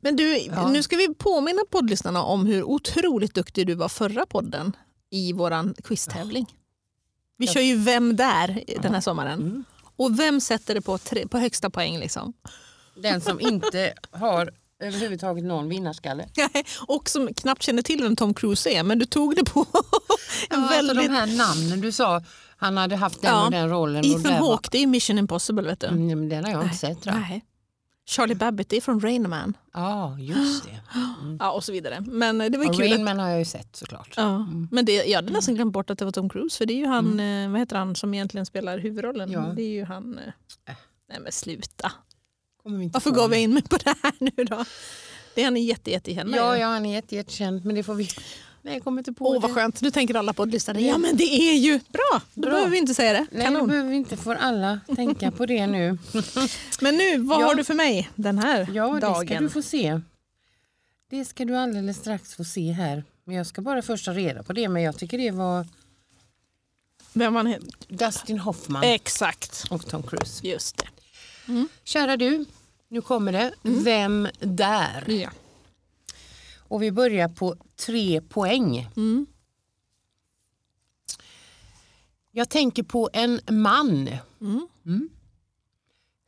Men 0.00 0.16
du, 0.16 0.38
Ja. 0.38 0.68
nu 0.68 0.82
ska 0.82 0.96
vi 0.96 1.14
påminna 1.14 1.62
poddlyssnarna 1.70 2.22
om 2.22 2.46
hur 2.46 2.62
otroligt 2.62 3.34
duktig 3.34 3.66
du 3.66 3.74
var 3.74 3.88
förra 3.88 4.26
podden 4.26 4.76
i 5.10 5.32
vår 5.32 5.82
quiztävling. 5.82 6.46
Vi 7.36 7.46
Ja. 7.46 7.52
kör 7.52 7.60
ju 7.60 7.76
Vem 7.76 8.16
där 8.16 8.64
den 8.82 8.94
här 8.94 9.00
sommaren. 9.00 9.40
Mm. 9.40 9.64
Och 9.96 10.18
vem 10.18 10.40
sätter 10.40 10.74
det 10.74 10.80
på, 10.80 10.98
tre, 10.98 11.28
på 11.28 11.38
högsta 11.38 11.70
poäng? 11.70 11.98
Liksom? 11.98 12.32
Den 12.94 13.20
som 13.20 13.40
inte 13.40 13.94
har 14.10 14.50
överhuvudtaget 14.80 15.44
någon 15.44 15.68
vinnarskalle. 15.68 16.28
och 16.86 17.08
som 17.08 17.34
knappt 17.34 17.62
känner 17.62 17.82
till 17.82 18.02
vem 18.02 18.16
Tom 18.16 18.34
Cruise 18.34 18.70
är, 18.70 18.82
men 18.82 18.98
du 18.98 19.04
tog 19.06 19.36
det 19.36 19.44
på 19.44 19.60
en 20.50 20.60
Ja, 20.60 20.66
väldigt... 20.70 20.90
alltså 20.98 21.08
de 21.08 21.14
här 21.16 21.26
namnen 21.36 21.80
du 21.80 21.92
sa, 21.92 22.22
han 22.56 22.76
hade 22.76 22.96
haft 22.96 23.22
den 23.22 23.30
Ja. 23.30 23.44
och 23.44 23.50
den 23.50 23.68
rollen. 23.70 24.04
Ethan 24.04 24.22
där 24.22 24.40
var- 24.40 24.48
Hawke, 24.50 24.68
det 24.72 24.78
är 24.78 24.86
Mission 24.86 25.18
Impossible. 25.18 25.62
Vet 25.62 25.80
du. 25.80 25.86
Mm, 25.86 26.06
men 26.18 26.28
den 26.28 26.44
har 26.44 26.50
jag 26.52 26.62
inte 26.62 26.76
sett 26.76 27.02
tror 27.02 27.14
jag. 27.14 27.20
Nej. 27.28 27.44
Charlie 28.06 28.34
Babbitt, 28.34 28.68
det 28.68 28.76
är 28.76 28.80
från 28.80 29.00
Rain 29.00 29.28
Man. 29.30 29.56
Ja, 29.74 30.18
just 30.18 30.64
det. 30.64 30.80
Ja, 31.38 31.50
och 31.52 31.64
så 31.64 31.72
vidare. 31.72 32.00
Men 32.00 32.40
eh, 32.40 32.50
det 32.50 32.58
var 32.58 32.64
ju 32.64 32.70
Och 32.70 32.76
kul. 32.76 32.88
Rain 32.90 33.04
Man 33.04 33.18
har 33.18 33.28
jag 33.28 33.38
ju 33.38 33.44
sett 33.44 33.76
såklart. 33.76 34.14
Ja, 34.16 34.46
men 34.70 34.84
det, 34.84 34.92
jag 34.92 35.16
hade 35.16 35.32
nästan 35.32 35.54
glömt 35.54 35.72
bort 35.72 35.90
att 35.90 35.98
det 35.98 36.04
var 36.04 36.12
Tom 36.12 36.28
Cruise 36.28 36.58
för 36.58 36.66
det 36.66 36.72
är 36.72 36.76
ju 36.78 36.86
han, 36.86 37.20
eh, 37.20 37.50
vad 37.50 37.60
heter 37.60 37.76
han 37.76 37.96
som 37.96 38.14
egentligen 38.14 38.46
spelar 38.46 38.78
huvudrollen? 38.78 39.30
Ja. 39.32 39.40
Det 39.56 39.62
är 39.62 39.68
ju 39.72 39.84
han, 39.84 40.18
eh, 40.18 40.24
Äh. 40.72 40.76
nej 41.08 41.20
men 41.20 41.32
sluta. 41.32 41.92
Kommer 42.70 42.78
vi 42.78 42.84
inte 42.84 42.94
Varför 42.94 43.10
gav 43.10 43.32
jag 43.32 43.40
in 43.42 43.54
mig 43.54 43.62
på 43.62 43.76
det 43.76 43.94
här 44.02 44.12
nu 44.18 44.44
då? 44.44 44.64
Det 45.34 45.40
är 45.40 45.44
han 45.44 45.56
är 45.56 45.60
jätte, 45.62 45.90
jättekänd. 45.90 46.34
Ja, 46.34 46.58
ja, 46.58 46.66
han 46.66 46.86
är 46.86 46.94
jätte, 46.94 47.16
jättekänd 47.16 47.64
men 47.64 47.74
det 47.74 47.82
får 47.82 47.94
vi... 47.94 48.08
Nej, 48.62 48.74
jag 48.74 48.84
kommer 48.84 48.98
inte 49.00 49.12
på 49.12 49.26
Åh 49.28 49.32
det. 49.34 49.38
vad 49.40 49.54
skönt, 49.54 49.80
nu 49.82 49.90
tänker 49.90 50.14
alla 50.14 50.32
poddlyssnare, 50.32 50.80
ja 50.80 50.98
men 50.98 51.16
det 51.16 51.24
är 51.24 51.54
ju 51.54 51.78
bra, 51.88 52.20
då 52.34 52.40
Bra. 52.40 52.50
behöver 52.50 52.70
vi 52.70 52.78
inte 52.78 52.94
säga 52.94 53.12
det. 53.12 53.26
Nej, 53.32 53.46
då 53.46 53.52
Kanon. 53.52 53.68
behöver 53.68 53.90
vi 53.90 53.96
inte 53.96 54.16
får 54.16 54.34
alla 54.34 54.80
tänka 54.96 55.30
på 55.30 55.46
det 55.46 55.66
nu. 55.66 55.98
Men 56.80 56.96
nu, 56.96 57.18
vad 57.18 57.40
Ja. 57.42 57.46
har 57.46 57.54
du 57.54 57.64
för 57.64 57.74
mig 57.74 58.10
den 58.14 58.38
här 58.38 58.68
Ja, 58.74 58.94
det 58.94 59.00
dagen? 59.00 59.26
ska 59.26 59.38
du 59.40 59.48
få 59.50 59.62
se. 59.62 60.00
Det 61.10 61.24
ska 61.24 61.44
du 61.44 61.56
alldeles 61.56 61.96
strax 61.96 62.34
få 62.34 62.44
se 62.44 62.72
här. 62.72 63.04
Men 63.24 63.36
jag 63.36 63.46
ska 63.46 63.62
bara 63.62 63.82
först 63.82 64.04
ta 64.04 64.12
reda 64.12 64.42
på 64.42 64.52
det. 64.52 64.68
Men 64.68 64.82
jag 64.82 64.98
tycker 64.98 65.18
det 65.18 65.30
var 65.30 65.66
Vem 67.12 67.36
han 67.36 67.46
heter? 67.46 67.68
Dustin 67.88 68.38
Hoffman 68.38 68.82
Exakt, 68.82 69.64
och 69.70 69.86
Tom 69.88 70.02
Cruise. 70.02 70.46
just 70.46 70.76
det. 70.76 70.86
Kära 71.84 72.16
du, 72.16 72.44
nu 72.90 73.00
kommer 73.00 73.32
det. 73.32 73.54
Vem 73.62 74.28
där? 74.40 75.04
Ja. 75.10 75.30
Och 76.58 76.82
vi 76.82 76.92
börjar 76.92 77.28
på 77.28 77.56
tre 77.76 78.20
poäng. 78.20 78.88
Mm. 78.96 79.26
Jag 82.30 82.48
tänker 82.48 82.82
på 82.82 83.10
en 83.12 83.40
man. 83.48 84.08
Mm. 84.40 84.68
Mm. 84.86 85.08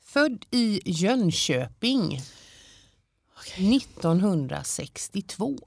Född 0.04 0.44
i 0.50 0.80
Jönköping 0.84 2.20
1962. 3.56 5.58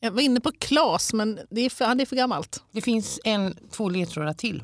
Jag 0.00 0.10
var 0.10 0.20
inne 0.20 0.40
på 0.40 0.52
Klas, 0.58 1.12
men 1.12 1.40
det 1.50 1.60
är 1.60 1.70
för, 1.70 1.84
han 1.84 2.00
är 2.00 2.06
för 2.06 2.16
gammalt. 2.16 2.62
Det 2.72 2.80
finns 2.80 3.20
en, 3.24 3.56
två 3.70 3.88
ledtrådar 3.88 4.34
till. 4.34 4.62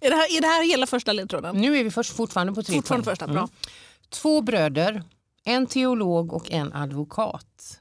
Är, 0.00 0.10
det 0.10 0.16
här, 0.16 0.36
är 0.36 0.40
det 0.40 0.46
här 0.46 0.68
hela 0.68 0.86
första 0.86 1.12
ledtråden? 1.12 1.56
Nu 1.60 1.78
är 1.78 1.84
vi 1.84 1.90
först, 1.90 2.12
fortfarande 2.12 2.52
på 2.52 2.62
tre 2.62 2.76
Fortfarande 2.76 3.04
poäng. 3.04 3.12
första, 3.16 3.26
bra. 3.26 3.48
Två 4.12 4.40
bröder, 4.40 5.02
en 5.44 5.66
teolog 5.66 6.32
och 6.32 6.50
en 6.50 6.72
advokat. 6.72 7.80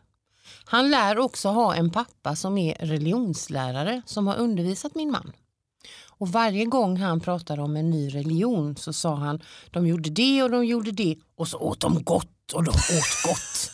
Han 0.65 0.91
lär 0.91 1.19
också 1.19 1.49
ha 1.49 1.75
en 1.75 1.89
pappa 1.89 2.35
som 2.35 2.57
är 2.57 2.75
religionslärare 2.75 4.01
som 4.05 4.27
har 4.27 4.35
undervisat 4.35 4.95
min 4.95 5.11
man. 5.11 5.31
Och 6.07 6.27
varje 6.27 6.65
gång 6.65 6.97
han 6.97 7.19
pratade 7.19 7.61
om 7.61 7.75
en 7.75 7.89
ny 7.89 8.09
religion 8.09 8.75
så 8.75 8.93
sa 8.93 9.15
han 9.15 9.41
de 9.71 9.87
gjorde 9.87 10.09
det 10.09 10.43
och 10.43 10.51
de 10.51 10.65
gjorde 10.65 10.91
det 10.91 11.17
och 11.35 11.47
så 11.47 11.57
åt 11.57 11.79
de 11.79 12.03
gott 12.03 12.53
och 12.53 12.63
de 12.63 12.69
åt 12.69 13.23
gott. 13.25 13.71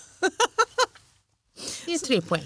Det 1.85 1.93
är 1.93 1.99
tre 1.99 2.21
poäng. 2.21 2.43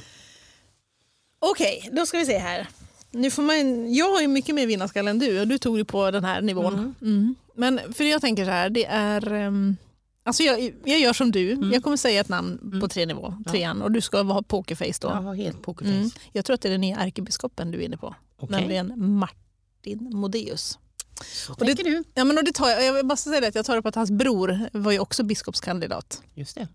Okej, 1.39 1.89
då 1.91 2.05
ska 2.05 2.17
vi 2.17 2.25
se 2.25 2.37
här. 2.37 2.67
Nu 3.11 3.31
får 3.31 3.43
man, 3.43 3.93
jag 3.93 4.13
har 4.13 4.21
ju 4.21 4.27
mycket 4.27 4.55
mer 4.55 4.67
vinnarskalle 4.67 5.09
än 5.09 5.19
du 5.19 5.41
och 5.41 5.47
du 5.47 5.57
tog 5.57 5.77
det 5.77 5.85
på 5.85 6.11
den 6.11 6.23
här 6.23 6.41
nivån. 6.41 6.95
Mm. 7.01 7.35
Men 7.55 7.93
för 7.93 8.03
jag 8.03 8.21
tänker 8.21 8.45
så 8.45 8.51
här, 8.51 8.69
det 8.69 8.85
är... 8.85 9.33
Um, 9.33 9.77
alltså 10.23 10.43
jag, 10.43 10.73
jag 10.85 10.99
gör 10.99 11.13
som 11.13 11.31
du, 11.31 11.69
jag 11.73 11.83
kommer 11.83 11.97
säga 11.97 12.21
ett 12.21 12.29
namn 12.29 12.79
på 12.81 12.87
tre 12.87 13.05
nivå, 13.05 13.33
trean, 13.47 13.81
och 13.81 13.91
du 13.91 14.01
ska 14.01 14.21
ha 14.21 14.41
pokerface 14.41 14.97
då. 15.01 15.07
Jag 15.07 15.21
har 15.21 15.35
helt 15.35 15.61
pokerface. 15.61 15.95
Mm. 15.97 16.09
Jag 16.31 16.45
tror 16.45 16.53
att 16.53 16.61
det 16.61 16.67
är 16.67 16.71
den 16.71 16.81
nya 16.81 16.97
ärkebiskopen 16.97 17.71
du 17.71 17.77
är 17.77 17.85
inne 17.85 17.97
på, 17.97 18.15
Okej. 18.37 18.59
nämligen 18.59 18.93
Martin 19.15 20.09
Modéus. 20.13 20.79
Så 21.25 21.53
Och 21.53 21.65
det- 21.65 21.73
du. 21.73 22.03
Ja, 22.13 22.23
men 22.23 22.37
och 22.37 22.43
det 22.43 22.51
tar 22.53 22.69
jag, 22.69 22.83
jag 22.97 23.07
bara 23.07 23.15
säga 23.17 23.41
det, 23.41 23.47
att 23.47 23.55
jag 23.55 23.65
tar 23.65 23.81
på 23.81 23.87
att 23.87 23.95
hans 23.95 24.11
bror 24.11 24.69
var 24.73 24.91
ju 24.91 24.99
också 24.99 25.23
biskopskandidat. 25.23 26.21
Just 26.33 26.55
det. 26.55 26.67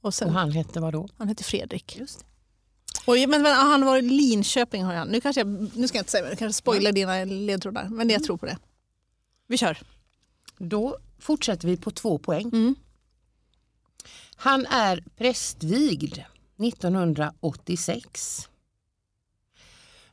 Och 0.00 0.14
sen, 0.14 0.28
Och 0.28 0.34
han 0.34 0.50
hette 0.52 0.80
vad 0.80 0.92
då? 0.92 1.08
han 1.16 1.28
heter 1.28 1.44
Fredrik. 1.44 1.96
Just 1.98 2.18
det. 2.18 2.24
Och, 3.06 3.28
men, 3.28 3.42
men, 3.42 3.56
han 3.56 3.84
var 3.84 3.96
i 3.98 4.02
Linköping 4.02 4.84
har 4.84 4.94
han. 4.94 5.08
Nu, 5.08 5.20
kanske 5.20 5.40
jag, 5.40 5.48
nu 5.76 5.88
ska 5.88 5.98
jag 5.98 6.00
inte 6.02 6.10
säga 6.10 6.22
men 6.22 6.30
jag 6.30 6.38
kanske 6.38 6.58
spoilar 6.58 6.92
dina 6.92 7.24
ledtrådar. 7.24 7.88
Men 7.88 8.10
jag 8.10 8.24
tror 8.24 8.36
på 8.36 8.46
det. 8.46 8.58
Vi 9.46 9.58
kör. 9.58 9.78
Då 10.58 10.98
fortsätter 11.18 11.68
vi 11.68 11.76
på 11.76 11.90
två 11.90 12.18
poäng. 12.18 12.50
Mm. 12.52 12.74
Han 14.36 14.66
är 14.66 15.04
prästvigd 15.16 16.18
1986. 16.58 18.48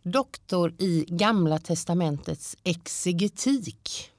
Doktor 0.04 0.74
i 0.78 1.06
Gamla 1.08 1.60
testamentets 1.60 2.58
exegetik 2.64 4.12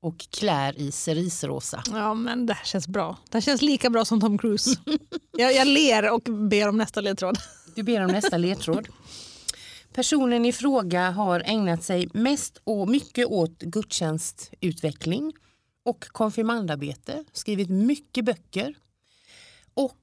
och 0.00 0.18
klär 0.30 0.78
i 0.78 0.92
cerisrosa. 0.92 1.82
Ja, 1.90 2.14
men 2.14 2.46
det 2.46 2.54
här 2.54 2.64
känns 2.64 2.88
bra. 2.88 3.18
Det 3.30 3.36
här 3.36 3.40
känns 3.40 3.62
lika 3.62 3.90
bra 3.90 4.04
som 4.04 4.20
Tom 4.20 4.38
Cruise. 4.38 4.76
jag, 5.32 5.54
jag 5.54 5.66
ler 5.66 6.10
och 6.10 6.22
ber 6.22 6.68
om 6.68 6.76
nästa 6.76 7.00
ledtråd. 7.00 7.38
Du 7.74 7.82
ber 7.82 8.00
om 8.04 8.10
nästa 8.10 8.38
ledtråd. 8.38 8.88
Personen 9.92 10.44
i 10.44 10.52
fråga 10.52 11.10
har 11.10 11.42
ägnat 11.46 11.82
sig 11.82 12.08
mest 12.14 12.60
och 12.64 12.88
mycket 12.88 13.26
åt 13.26 13.58
gudstjänstutveckling 13.58 15.32
och 15.84 16.04
konfirmandarbete, 16.08 17.24
skrivit 17.32 17.70
mycket 17.70 18.24
böcker. 18.24 18.74
Och 19.74 19.98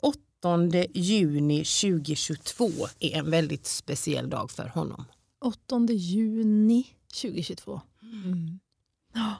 8 0.00 0.86
juni 0.94 1.64
2022 1.64 2.70
är 2.98 3.16
en 3.16 3.30
väldigt 3.30 3.66
speciell 3.66 4.30
dag 4.30 4.50
för 4.50 4.66
honom. 4.66 5.04
8 5.44 5.86
juni 5.90 6.86
2022. 7.22 7.80
Mm. 8.02 8.60
Ja. 9.14 9.34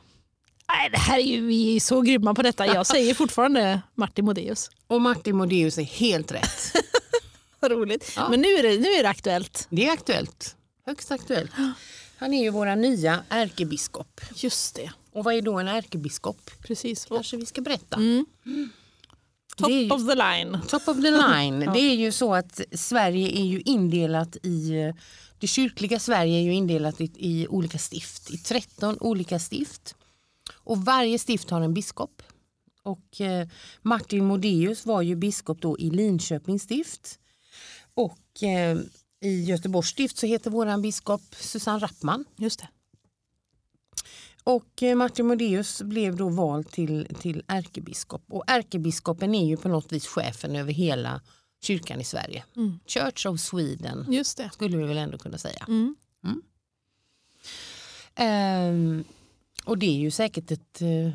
Nej, 0.69 0.91
det 0.91 0.99
här 0.99 1.19
är 1.19 1.23
ju, 1.23 1.47
vi 1.47 1.77
är 1.77 1.81
så 1.81 2.01
grymma 2.01 2.35
på 2.35 2.43
detta. 2.43 2.67
Jag 2.67 2.87
säger 2.87 3.15
fortfarande 3.25 3.83
Martin 3.95 4.25
Modéus. 4.25 4.71
Och 4.87 5.01
Martin 5.01 5.37
Modéus 5.37 5.79
är 5.79 5.83
helt 5.83 6.33
rätt. 6.33 6.77
Vad 7.61 7.71
roligt. 7.71 8.13
Ja. 8.17 8.29
Men 8.31 8.41
nu 8.41 8.49
är, 8.49 8.63
det, 8.63 8.79
nu 8.79 8.89
är 8.89 9.03
det 9.03 9.09
aktuellt. 9.09 9.67
Det 9.71 9.87
är 9.87 9.93
aktuellt. 9.93 10.57
Högst 10.87 11.13
aktuellt. 11.13 11.51
Han 12.17 12.35
är 12.35 12.43
ju 12.43 12.51
våra 12.51 12.75
nya 12.75 13.25
ärkebiskop. 13.29 14.21
Just 14.35 14.75
det. 14.75 14.93
Och 15.13 15.25
vad 15.25 15.35
är 15.35 15.43
då 15.43 15.59
en 15.59 15.69
ärkebiskop? 15.69 16.51
Precis. 16.61 17.05
Kanske 17.05 17.37
vi 17.37 17.47
ska 17.47 17.61
berätta. 17.61 17.97
Mm. 17.97 18.27
Top 19.57 19.71
ju, 19.71 19.91
of 19.91 20.07
the 20.09 20.15
line. 20.15 20.59
Top 20.69 20.89
of 20.89 20.97
the 20.97 21.11
line. 21.11 21.63
ja. 21.63 21.73
Det 21.75 21.81
är 21.81 21.95
ju 21.95 22.13
så 22.13 22.35
att 22.35 22.61
Sverige 22.73 23.41
är 23.41 23.45
ju 23.45 23.61
indelat 23.61 24.37
i 24.43 24.93
det 25.43 25.49
kyrkliga 25.49 25.99
Sverige 25.99 26.39
är 26.39 26.43
ju 26.43 26.55
indelat 26.55 27.01
i, 27.01 27.11
i 27.17 27.47
olika 27.49 27.79
stift, 27.79 28.31
i 28.31 28.39
13 28.39 28.99
olika 29.01 29.39
stift. 29.39 29.95
Och 30.55 30.85
varje 30.85 31.19
stift 31.19 31.51
har 31.51 31.61
en 31.61 31.75
biskop. 31.75 32.23
Och 32.83 33.21
eh, 33.21 33.49
Martin 33.83 34.25
Modéus 34.25 34.87
var 34.87 35.03
ju 35.03 35.17
biskop 35.17 35.61
då 35.61 35.79
i 35.79 35.91
Linköpings 35.91 36.63
stift. 36.63 37.19
Och 37.95 38.43
eh, 38.43 38.79
i 39.21 39.45
Göteborgs 39.45 39.89
stift 39.89 40.19
så 40.19 40.27
heter 40.27 40.51
våran 40.51 40.83
biskop 40.83 41.23
Susanne 41.31 41.79
Rappman. 41.79 42.25
Just 42.37 42.61
det. 42.61 42.69
Och 44.45 44.83
eh, 44.83 44.97
Martin 44.97 45.27
Modéus 45.27 45.83
blev 45.83 46.17
då 46.17 46.29
vald 46.29 46.71
till, 46.71 47.09
till 47.21 47.43
ärkebiskop. 47.47 48.25
Och 48.29 48.45
ärkebiskopen 48.47 49.35
är 49.35 49.47
ju 49.47 49.57
på 49.57 49.69
något 49.69 49.93
vis 49.93 50.07
chefen 50.07 50.57
över 50.57 50.73
hela 50.73 51.21
kyrkan 51.63 52.01
i 52.01 52.05
Sverige. 52.05 52.45
Mm. 52.57 52.79
Church 52.87 53.27
of 53.27 53.41
Sweden 53.41 54.07
Just 54.09 54.37
det. 54.37 54.51
skulle 54.53 54.77
vi 54.77 54.85
väl 54.85 54.99
ändå 54.99 55.19
kunna 55.19 55.39
säga. 55.39 55.65
Mm. 55.69 55.97
Mm. 56.25 56.43
Ehm, 58.15 59.05
och 59.65 59.79
det 59.79 59.87
är 59.87 59.99
ju 59.99 60.11
säkert 60.11 60.51
ett 60.51 60.83
uh, 60.83 61.13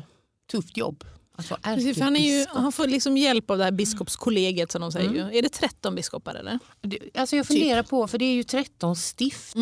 tufft 0.50 0.76
jobb. 0.76 1.04
Alltså 1.36 1.56
Precis, 1.62 2.00
han, 2.00 2.16
är 2.16 2.38
ju, 2.38 2.46
han 2.48 2.72
får 2.72 2.86
liksom 2.86 3.16
hjälp 3.16 3.50
av 3.50 3.58
det 3.58 3.64
här 3.64 3.70
biskopskollegiet 3.70 4.72
som 4.72 4.80
de 4.80 4.92
säger. 4.92 5.10
Mm. 5.10 5.34
Är 5.34 5.42
det 5.42 5.48
13 5.48 5.94
biskopar 5.94 6.34
eller? 6.34 6.58
Det, 6.80 6.98
alltså 7.14 7.36
jag 7.36 7.46
funderar 7.46 7.82
typ. 7.82 7.90
på, 7.90 8.08
för 8.08 8.18
det 8.18 8.24
är 8.24 8.34
ju 8.34 8.42
13 8.42 8.96
stift. 8.96 9.54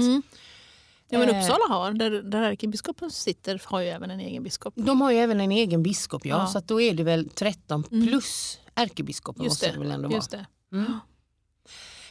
Ja, 1.08 1.18
men 1.18 1.28
eh. 1.28 1.38
Uppsala 1.38 1.64
har, 1.68 1.92
där, 1.92 2.10
där 2.10 2.42
ärkebiskopen 2.42 3.10
sitter, 3.10 3.62
har 3.64 3.80
ju 3.80 3.88
även 3.88 4.10
en 4.10 4.20
egen 4.20 4.42
biskop. 4.42 4.75
De 4.76 5.00
har 5.00 5.12
ju 5.12 5.18
även 5.18 5.40
en 5.40 5.52
egen 5.52 5.82
biskop, 5.82 6.26
ja. 6.26 6.36
ja. 6.38 6.46
Så 6.46 6.60
då 6.66 6.80
är 6.80 6.94
det 6.94 7.02
väl 7.02 7.28
13 7.28 7.84
mm. 7.92 8.06
plus 8.06 8.58
ärkebiskopen 8.75 9.44
Just 9.44 9.62
måste 9.62 9.72
det 9.72 9.78
väl 9.78 9.90
ändå 9.90 10.08
vara. 10.08 10.22
Det. 10.30 10.46
Mm. 10.72 10.98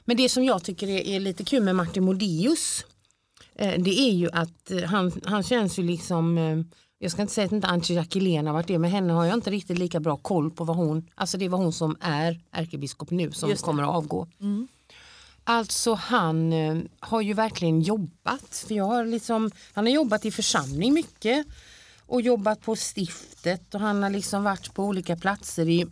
Men 0.05 0.17
det 0.17 0.29
som 0.29 0.43
jag 0.43 0.63
tycker 0.63 0.87
är, 0.87 1.01
är 1.01 1.19
lite 1.19 1.43
kul 1.43 1.63
med 1.63 1.75
Martin 1.75 2.03
Modéus 2.03 2.85
eh, 3.55 3.81
det 3.81 3.99
är 3.99 4.13
ju 4.13 4.29
att 4.31 4.71
eh, 4.71 4.83
han, 4.83 5.11
han 5.25 5.43
känns 5.43 5.79
ju 5.79 5.83
liksom 5.83 6.37
eh, 6.37 6.57
jag 6.99 7.11
ska 7.11 7.21
inte 7.21 7.33
säga 7.33 7.45
att 7.45 7.51
inte 7.51 7.67
Antje 7.67 7.95
Jackelén 7.95 8.47
har 8.47 8.53
varit 8.53 8.67
det, 8.67 8.79
men 8.79 8.91
henne 8.91 9.13
har 9.13 9.25
jag 9.25 9.33
inte 9.33 9.51
riktigt 9.51 9.77
lika 9.77 9.99
bra 9.99 10.17
koll 10.17 10.51
på 10.51 10.63
vad 10.63 10.77
hon, 10.77 11.09
alltså 11.15 11.37
det 11.37 11.49
var 11.49 11.57
hon 11.57 11.73
som 11.73 11.95
är 11.99 12.41
ärkebiskop 12.51 13.11
nu 13.11 13.31
som 13.31 13.55
kommer 13.55 13.83
att 13.83 13.89
avgå. 13.89 14.27
Mm. 14.39 14.67
Alltså 15.47 15.93
han 15.93 16.53
eh, 16.53 16.77
har 16.99 17.21
ju 17.21 17.33
verkligen 17.33 17.81
jobbat, 17.81 18.63
för 18.67 18.75
jag 18.75 18.85
har 18.85 19.05
liksom, 19.05 19.51
han 19.73 19.85
har 19.85 19.93
jobbat 19.93 20.25
i 20.25 20.31
församling 20.31 20.93
mycket 20.93 21.47
och 22.05 22.21
jobbat 22.21 22.61
på 22.61 22.75
stiftet 22.75 23.75
och 23.75 23.81
han 23.81 24.03
har 24.03 24.09
liksom 24.09 24.43
varit 24.43 24.73
på 24.73 24.83
olika 24.83 25.15
platser 25.15 25.69
i, 25.69 25.85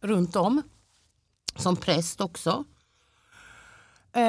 runt 0.00 0.36
om 0.36 0.62
som 1.56 1.76
präst 1.76 2.20
också. 2.20 2.64
Uh, 4.16 4.22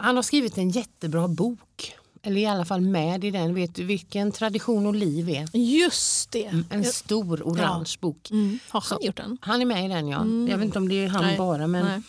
han 0.00 0.16
har 0.16 0.22
skrivit 0.22 0.58
en 0.58 0.70
jättebra 0.70 1.28
bok. 1.28 1.96
Eller 2.22 2.40
i 2.40 2.46
alla 2.46 2.64
fall 2.64 2.80
med 2.80 3.24
i 3.24 3.30
den. 3.30 3.54
Vet 3.54 3.74
du 3.74 3.84
vilken 3.84 4.32
tradition 4.32 4.86
och 4.86 4.94
liv 4.94 5.28
är? 5.28 5.56
Just 5.56 6.30
det. 6.30 6.46
Mm, 6.46 6.64
en 6.70 6.84
stor 6.84 7.42
orange 7.42 7.90
ja. 7.92 7.98
bok. 8.00 8.30
Mm. 8.30 8.58
Har 8.68 8.80
han 8.80 8.98
Så, 8.98 9.06
gjort 9.06 9.16
den? 9.16 9.38
Han 9.40 9.62
är 9.62 9.66
med 9.66 9.84
i 9.84 9.88
den 9.88 10.08
ja. 10.08 10.20
Mm. 10.20 10.48
Jag 10.48 10.58
vet 10.58 10.64
inte 10.64 10.78
om 10.78 10.88
det 10.88 11.04
är 11.04 11.08
han 11.08 11.24
Nej. 11.24 11.38
bara 11.38 11.66
men 11.66 11.84
Nej. 11.84 12.02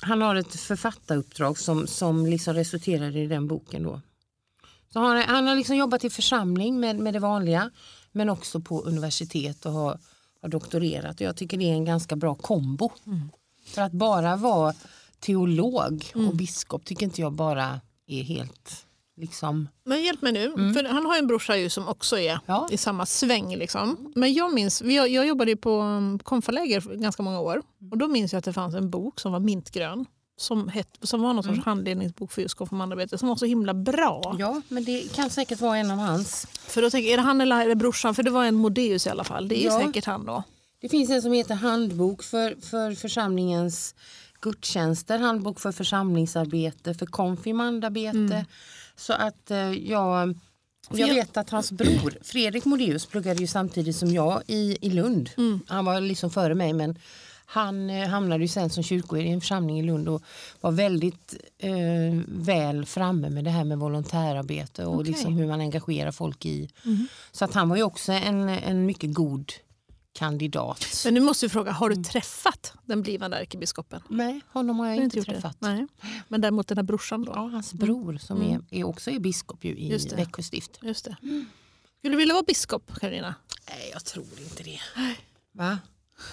Han 0.00 0.22
har 0.22 0.34
ett 0.34 0.54
författaruppdrag 0.54 1.58
som, 1.58 1.86
som 1.86 2.26
liksom 2.26 2.54
resulterar 2.54 3.16
i 3.16 3.26
den 3.26 3.46
boken. 3.46 3.82
Då. 3.82 4.00
Så 4.92 5.00
han, 5.00 5.22
han 5.22 5.46
har 5.46 5.56
liksom 5.56 5.76
jobbat 5.76 6.04
i 6.04 6.10
församling 6.10 6.80
med, 6.80 6.98
med 6.98 7.14
det 7.14 7.20
vanliga 7.20 7.70
men 8.12 8.30
också 8.30 8.60
på 8.60 8.82
universitet 8.82 9.66
och 9.66 9.72
har, 9.72 9.98
har 10.42 10.48
doktorerat. 10.48 11.16
Och 11.16 11.26
jag 11.26 11.36
tycker 11.36 11.56
det 11.56 11.70
är 11.70 11.74
en 11.74 11.84
ganska 11.84 12.16
bra 12.16 12.34
kombo. 12.34 12.90
Mm. 13.06 13.30
För 13.66 13.82
att 13.82 13.92
bara 13.92 14.36
vara 14.36 14.74
teolog 15.20 16.10
och 16.14 16.20
mm. 16.20 16.36
biskop 16.36 16.84
tycker 16.84 17.06
inte 17.06 17.20
jag 17.20 17.32
bara 17.32 17.80
är 18.06 18.22
helt 18.22 18.86
liksom... 19.20 19.68
Men 19.84 20.02
hjälp 20.02 20.22
mig 20.22 20.32
nu, 20.32 20.46
mm. 20.46 20.74
för 20.74 20.84
han 20.84 21.06
har 21.06 21.18
en 21.18 21.26
brorsa 21.26 21.56
ju 21.56 21.70
som 21.70 21.88
också 21.88 22.18
är 22.18 22.40
ja. 22.46 22.68
i 22.70 22.76
samma 22.76 23.06
sväng. 23.06 23.56
Liksom. 23.56 24.12
Men 24.14 24.34
jag 24.34 24.54
minns, 24.54 24.82
jag, 24.82 25.08
jag 25.08 25.26
jobbade 25.26 25.56
på 25.56 25.80
um, 25.80 26.18
konfaläger 26.18 26.80
ganska 26.80 27.22
många 27.22 27.40
år 27.40 27.62
och 27.90 27.98
då 27.98 28.08
minns 28.08 28.32
jag 28.32 28.38
att 28.38 28.44
det 28.44 28.52
fanns 28.52 28.74
en 28.74 28.90
bok 28.90 29.20
som 29.20 29.32
var 29.32 29.40
mintgrön 29.40 30.06
som, 30.36 30.68
het, 30.68 30.98
som 31.02 31.22
var 31.22 31.32
någon 31.32 31.42
sorts 31.42 31.52
mm. 31.52 31.64
handledningsbok 31.64 32.32
för 32.32 32.42
just 32.42 32.54
konfirmandarbete 32.54 33.18
som 33.18 33.28
var 33.28 33.36
så 33.36 33.46
himla 33.46 33.74
bra. 33.74 34.36
Ja, 34.38 34.62
men 34.68 34.84
det 34.84 35.14
kan 35.14 35.30
säkert 35.30 35.60
vara 35.60 35.78
en 35.78 35.90
av 35.90 35.98
hans. 35.98 36.46
För 36.66 36.82
då 36.82 36.90
tänker 36.90 37.08
jag, 37.08 37.12
är 37.12 37.16
det 37.16 37.22
han 37.22 37.40
eller 37.40 37.64
är 37.64 37.68
det 37.68 37.76
brorsan? 37.76 38.14
För 38.14 38.22
det 38.22 38.30
var 38.30 38.44
en 38.44 38.54
Modéus 38.54 39.06
i 39.06 39.10
alla 39.10 39.24
fall. 39.24 39.48
Det 39.48 39.64
är 39.64 39.66
ja. 39.66 39.80
säkert 39.80 40.04
han 40.04 40.26
då. 40.26 40.42
Det 40.80 40.88
finns 40.88 41.10
en 41.10 41.22
som 41.22 41.32
heter 41.32 41.54
Handbok 41.54 42.22
för, 42.22 42.56
för 42.60 42.94
församlingens 42.94 43.94
gudstjänster, 44.40 45.18
handbok 45.18 45.60
för 45.60 45.72
församlingsarbete, 45.72 46.94
för 46.94 47.06
konfirmandarbete. 47.06 48.18
Mm. 48.18 48.44
Så 49.00 49.12
att 49.12 49.50
eh, 49.50 49.72
jag, 49.72 50.34
jag 50.90 51.14
vet 51.14 51.36
att 51.36 51.50
hans 51.50 51.72
bror 51.72 52.18
Fredrik 52.22 52.64
Modéus 52.64 53.06
pluggade 53.06 53.40
ju 53.40 53.46
samtidigt 53.46 53.96
som 53.96 54.10
jag 54.10 54.42
i, 54.46 54.78
i 54.80 54.90
Lund. 54.90 55.30
Mm. 55.36 55.60
Han 55.66 55.84
var 55.84 56.00
liksom 56.00 56.30
före 56.30 56.54
mig 56.54 56.72
men 56.72 56.98
han 57.46 57.90
eh, 57.90 58.08
hamnade 58.08 58.44
ju 58.44 58.48
sen 58.48 58.70
som 58.70 58.82
kyrkoherde 58.82 59.28
i 59.28 59.32
en 59.32 59.40
församling 59.40 59.80
i 59.80 59.82
Lund 59.82 60.08
och 60.08 60.22
var 60.60 60.70
väldigt 60.70 61.34
eh, 61.58 62.20
väl 62.26 62.86
framme 62.86 63.30
med 63.30 63.44
det 63.44 63.50
här 63.50 63.64
med 63.64 63.78
volontärarbete 63.78 64.84
och 64.84 64.94
okay. 64.94 65.12
liksom 65.12 65.36
hur 65.36 65.46
man 65.46 65.60
engagerar 65.60 66.12
folk 66.12 66.46
i. 66.46 66.70
Mm. 66.84 67.06
Så 67.32 67.44
att 67.44 67.54
han 67.54 67.68
var 67.68 67.76
ju 67.76 67.82
också 67.82 68.12
en, 68.12 68.48
en 68.48 68.86
mycket 68.86 69.14
god 69.14 69.52
kandidat. 70.12 70.86
Men 71.04 71.14
nu 71.14 71.20
måste 71.20 71.46
vi 71.46 71.50
fråga, 71.50 71.72
har 71.72 71.88
du 71.88 71.94
mm. 71.94 72.04
träffat 72.04 72.72
den 72.84 73.02
blivande 73.02 73.36
ärkebiskopen? 73.36 74.02
Nej, 74.08 74.40
honom 74.48 74.78
har 74.78 74.86
jag 74.86 74.96
inte, 74.96 75.18
inte 75.18 75.32
träffat. 75.32 75.56
Nej. 75.60 75.86
Men 76.28 76.40
däremot 76.40 76.68
den 76.68 76.78
här 76.78 76.82
brorsan 76.82 77.24
då? 77.24 77.32
Ja, 77.34 77.40
hans 77.40 77.74
bror 77.74 78.18
som 78.18 78.42
mm. 78.42 78.64
är, 78.70 78.78
är, 78.78 78.84
också 78.84 79.10
är 79.10 79.18
biskop 79.18 79.64
ju 79.64 79.70
i 79.70 79.98
Växjö 80.16 80.42
stift. 80.42 80.78
Just 80.82 81.04
det. 81.04 81.16
Mm. 81.22 81.46
Skulle 81.98 82.14
du 82.14 82.18
vilja 82.18 82.34
vara 82.34 82.44
biskop, 82.46 82.90
Karina? 83.00 83.34
Nej, 83.68 83.90
jag 83.92 84.04
tror 84.04 84.40
inte 84.40 84.62
det. 84.62 84.80
Va? 85.52 85.78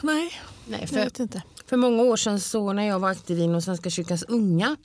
Nej, 0.02 0.32
Nej 0.68 0.88
för, 0.88 0.98
jag 0.98 1.04
vet 1.04 1.20
inte. 1.20 1.44
För 1.66 1.78
många 1.78 2.04
år 2.04 2.18
sedan 2.18 2.40
så 2.40 2.74
när 2.74 2.84
jag 2.84 3.00
var 3.00 3.10
aktiv 3.10 3.40
inom 3.40 3.62
Svenska 3.62 3.90
kyrkans 3.90 4.24
unga 4.24 4.76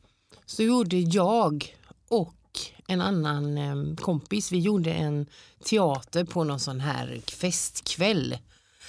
så 0.46 0.62
gjorde 0.62 0.96
jag 0.96 1.76
och 2.08 2.34
en 2.88 3.00
annan 3.00 3.58
eh, 3.58 3.96
kompis, 3.96 4.52
vi 4.52 4.58
gjorde 4.58 4.92
en 4.92 5.26
teater 5.64 6.24
på 6.24 6.44
någon 6.44 6.60
sån 6.60 6.80
här 6.80 7.20
festkväll 7.26 8.38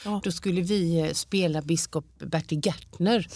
Ja. 0.05 0.21
Då 0.23 0.31
skulle 0.31 0.61
vi 0.61 0.99
eh, 0.99 1.13
spela 1.13 1.61
biskop 1.61 2.05
Bertil 2.19 2.61
Gärtner 2.65 3.27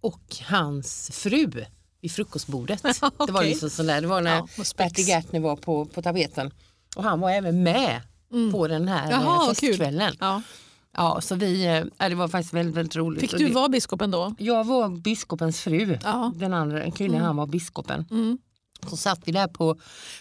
och 0.00 0.36
hans 0.48 1.10
fru 1.12 1.64
vid 2.00 2.12
frukostbordet. 2.12 2.84
okay. 2.84 3.10
Det 3.26 3.32
var 3.32 3.44
liksom 3.44 3.70
sån 3.70 3.86
där, 3.86 4.00
det 4.00 4.06
var 4.06 4.20
när 4.20 4.36
ja, 4.36 4.64
Bertil 4.76 5.08
Gärtner 5.08 5.40
var 5.40 5.56
på, 5.56 5.84
på 5.84 6.02
tapeten. 6.02 6.50
Och 6.96 7.02
han 7.02 7.20
var 7.20 7.30
även 7.30 7.62
med 7.62 8.00
mm. 8.32 8.52
på 8.52 8.68
den 8.68 8.88
här 8.88 9.10
Jaha, 9.10 9.54
festkvällen. 9.54 10.14
Ja. 10.20 10.42
Ja, 10.96 11.20
så 11.20 11.34
vi, 11.34 11.66
äh, 11.98 12.08
det 12.08 12.14
var 12.14 12.28
faktiskt 12.28 12.54
väldigt, 12.54 12.76
väldigt 12.76 12.96
roligt. 12.96 13.20
Fick 13.20 13.38
du 13.38 13.50
vara 13.50 13.68
biskopen 13.68 14.10
då? 14.10 14.34
Jag 14.38 14.64
var 14.64 14.88
biskopens 14.88 15.60
fru. 15.60 15.98
Ja. 16.02 16.32
Den 16.36 16.54
andra 16.54 16.90
killen 16.90 17.14
mm. 17.14 17.26
han 17.26 17.36
var 17.36 17.46
biskopen. 17.46 18.06
Mm. 18.10 18.38
Så 18.90 18.96
satt 18.96 19.20
vi 19.24 19.32
där 19.32 19.46
på, 19.48 19.76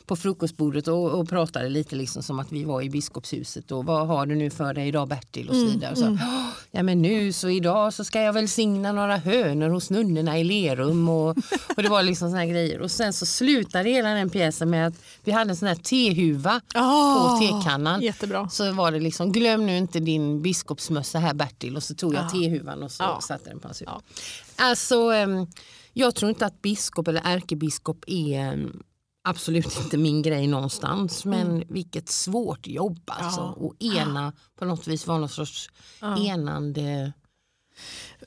på 0.06 0.16
frukostbordet 0.16 0.88
och, 0.88 1.20
och 1.20 1.30
pratade 1.30 1.70
lite 1.70 1.96
liksom 1.96 2.24
som 2.24 2.40
att 2.40 2.52
vi 2.52 2.64
var 2.64 2.82
i 2.82 2.90
biskopshuset 2.90 3.72
och 3.72 3.86
vad 3.86 4.08
har 4.08 4.26
du 4.26 4.36
nu 4.36 4.50
för 4.50 4.74
dig 4.74 4.88
idag 4.88 5.08
Bertil 5.08 5.50
och 5.50 5.56
så 5.56 5.66
vidare. 5.66 5.92
Och 5.92 5.98
så, 5.98 6.06
"Åh, 6.08 6.48
ja 6.72 6.84
men 6.84 7.02
nu 7.02 7.34
så 7.34 7.50
idag 7.50 7.94
så 7.94 8.04
ska 8.04 8.22
jag 8.22 8.34
välsigna 8.34 8.92
några 8.92 9.18
hönor 9.18 9.70
hos 9.70 9.90
nunnorna 9.90 10.40
i 10.40 10.44
Lerum 10.44 11.10
och, 11.10 11.30
och 11.78 11.84
det 11.84 11.90
var 11.90 12.04
liksom 12.04 12.30
såna 12.30 12.40
här 12.40 12.48
grejer. 12.48 12.82
Och 12.82 12.92
sen 12.92 13.14
så 13.14 13.26
slutade 13.26 13.90
hela 13.90 14.10
den 14.10 14.30
pjäsen 14.30 14.70
med 14.70 14.88
att 14.88 14.94
vi 15.24 15.32
hade 15.32 15.50
en 15.52 15.56
sån 15.58 15.68
här 15.68 15.76
tehuva 15.76 16.62
Ah, 16.74 17.30
på 17.30 17.40
tekannan. 17.46 18.02
Jättebra. 18.02 18.50
Så 18.50 18.72
var 18.72 18.92
det 18.92 19.00
liksom, 19.00 19.32
glöm 19.32 19.66
nu 19.66 19.78
inte 19.78 20.00
din 20.00 20.42
biskopsmössa 20.42 21.20
här 21.20 21.34
Bertil 21.34 21.76
och 21.76 21.84
så 21.84 21.96
tog 21.96 22.14
jag 22.14 22.24
Ja. 22.26 22.30
tehuvan 22.30 22.84
och 22.84 22.92
så 22.92 23.04
Ja. 23.04 23.22
satte 23.28 23.50
den 23.50 23.60
på 23.60 23.68
hans 23.68 23.82
huvud. 23.82 23.94
Ja. 23.94 24.02
Alltså, 24.56 24.96
em, 25.12 25.48
jag 25.94 26.16
tror 26.16 26.30
inte 26.30 26.46
att 26.46 26.62
biskop 26.62 27.08
eller 27.08 27.22
ärkebiskop 27.26 28.04
är 28.08 28.40
em, 28.40 28.84
absolut 29.24 29.80
inte 29.84 29.98
min 29.98 30.22
grej 30.22 30.48
någonstans. 30.48 31.26
Men 31.26 31.64
vilket 31.70 32.10
svårt 32.10 32.68
jobb 32.68 33.02
alltså. 33.06 33.42
Mm. 33.42 33.54
Ja. 33.58 33.66
Och 33.66 33.76
ena, 33.84 34.34
på 34.60 34.66
något 34.66 34.88
vis 34.88 35.08
vara 35.08 35.18
någon 35.18 35.30
sorts 35.30 35.70
enande 36.28 37.14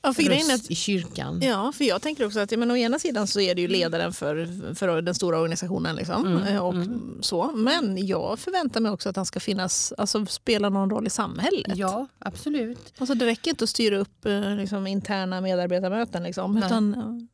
Ja, 0.03 0.13
för 0.13 0.31
är 0.31 0.43
att 0.43 0.49
röst 0.49 0.71
i 0.71 0.75
kyrkan. 0.75 1.41
Ja, 1.41 1.71
för 1.71 1.83
jag 1.85 2.01
tänker 2.01 2.25
också 2.25 2.39
att 2.39 2.51
ja, 2.51 2.57
men 2.57 2.71
å 2.71 2.75
ena 2.75 2.99
sidan 2.99 3.27
så 3.27 3.39
är 3.39 3.55
det 3.55 3.61
ju 3.61 3.67
ledaren 3.67 4.13
för, 4.13 4.49
för 4.75 5.01
den 5.01 5.15
stora 5.15 5.37
organisationen. 5.37 5.95
Liksom, 5.95 6.25
Mm, 6.25 6.43
eh, 6.43 6.65
och 6.65 6.75
så. 7.21 7.51
Men 7.51 8.07
jag 8.07 8.39
förväntar 8.39 8.81
mig 8.81 8.91
också 8.91 9.09
att 9.09 9.15
han 9.15 9.25
ska 9.25 9.39
finnas, 9.39 9.93
alltså, 9.97 10.25
spela 10.25 10.69
någon 10.69 10.89
roll 10.89 11.07
i 11.07 11.09
samhället. 11.09 11.77
Ja, 11.77 12.07
absolut. 12.19 12.93
Alltså, 12.97 13.15
det 13.15 13.25
räcker 13.25 13.49
inte 13.51 13.63
att 13.63 13.69
styra 13.69 13.97
upp 13.97 14.25
eh, 14.25 14.55
liksom, 14.55 14.87
interna 14.87 15.41
medarbetarmöten. 15.41 16.23
Liksom, 16.23 16.53
Nej. 16.53 16.65
utan, 16.65 17.27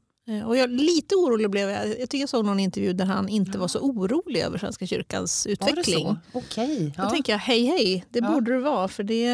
och 0.48 0.58
jag, 0.58 0.70
lite 0.70 1.16
orolig 1.16 1.50
blev 1.50 1.70
jag. 1.70 1.88
Jag 1.90 1.98
tycker 2.00 2.18
jag 2.18 2.30
såg 2.30 2.46
någon 2.46 2.60
intervju 2.60 2.94
där 2.94 3.06
han 3.06 3.30
inte 3.30 3.58
var 3.58 3.68
så 3.68 3.80
orolig 3.80 4.40
över 4.42 4.58
Svenska 4.58 4.88
kyrkans 4.88 5.46
Var 5.46 5.50
det 5.66 5.72
utveckling. 5.72 6.06
så? 6.06 6.18
Okej. 6.40 6.94
Då 6.98 7.04
Ja. 7.04 7.10
tänker 7.10 7.34
jag, 7.34 7.40
hej 7.40 7.66
hej, 7.66 8.06
det 8.10 8.20
Ja. 8.20 8.32
borde 8.34 8.51
det 8.54 8.60
vara. 8.60 8.88
För 8.88 9.04
det, 9.04 9.30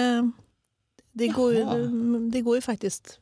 det, 1.13 1.27
går 1.27 1.53
Jaha. 1.53 1.75
det 2.31 2.41
går 2.41 2.55
ju 2.55 2.61
faktiskt 2.61 3.19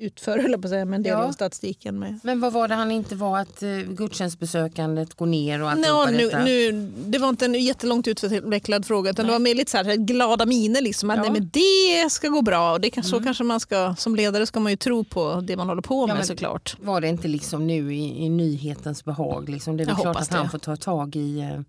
utför, 0.00 0.38
jag 0.38 0.62
på 0.62 0.66
att 0.66 0.70
säga, 0.70 0.82
en 0.82 0.90
del 0.90 1.06
Ja. 1.06 1.16
av 1.24 1.32
statistiken. 1.32 1.98
Med. 1.98 2.20
Men 2.22 2.40
vad 2.40 2.52
var 2.52 2.68
det 2.68 2.74
han 2.74 2.90
inte 2.90 3.14
var 3.14 3.38
att 3.38 3.62
uh, 3.62 3.78
gudstjänstbesökandet 3.78 5.14
går 5.14 5.26
ner 5.26 5.62
och 5.62 5.70
alltihopa 5.70 6.10
nu, 6.10 6.24
detta? 6.26 6.44
nu, 6.44 6.72
det 7.06 7.18
var 7.18 7.28
inte 7.28 7.44
en 7.44 7.54
jättelångt 7.54 8.08
utvecklad 8.08 8.86
fråga 8.86 9.10
utan 9.10 9.24
Nej. 9.26 9.30
det 9.30 9.32
var 9.32 9.40
mer 9.44 9.54
lite 9.54 9.70
så 9.70 9.76
här, 9.76 9.96
glada 9.96 10.46
miner. 10.46 10.80
Liksom, 10.80 11.10
att 11.10 11.16
Ja. 11.16 11.22
nej, 11.22 11.32
men 11.32 11.50
det 11.52 12.10
ska 12.10 12.28
gå 12.28 12.42
bra. 12.42 12.72
Och 12.72 12.80
det 12.80 12.90
kan, 12.90 13.04
Så 13.04 13.20
kanske 13.22 13.44
man 13.44 13.60
ska, 13.60 13.94
som 13.98 14.16
ledare 14.16 14.46
ska 14.46 14.60
man 14.60 14.72
ju 14.72 14.76
tro 14.76 15.04
på 15.04 15.40
det 15.40 15.56
man 15.56 15.68
håller 15.68 15.82
på 15.82 16.06
med 16.06 16.26
såklart. 16.26 16.76
Var 16.80 17.00
det 17.00 17.08
inte 17.08 17.28
liksom 17.28 17.66
nu 17.66 17.94
i, 17.94 18.24
i 18.24 18.28
nyhetens 18.28 19.04
behag? 19.04 19.48
Liksom? 19.48 19.76
Det 19.76 19.82
är 19.82 19.86
väl 19.86 19.94
klart 19.96 20.16
att 20.16 20.32
han 20.32 20.44
det. 20.44 20.50
får 20.50 20.58
ta 20.58 20.76
tag 20.76 21.16
i, 21.16 21.40
eh, 21.40 21.60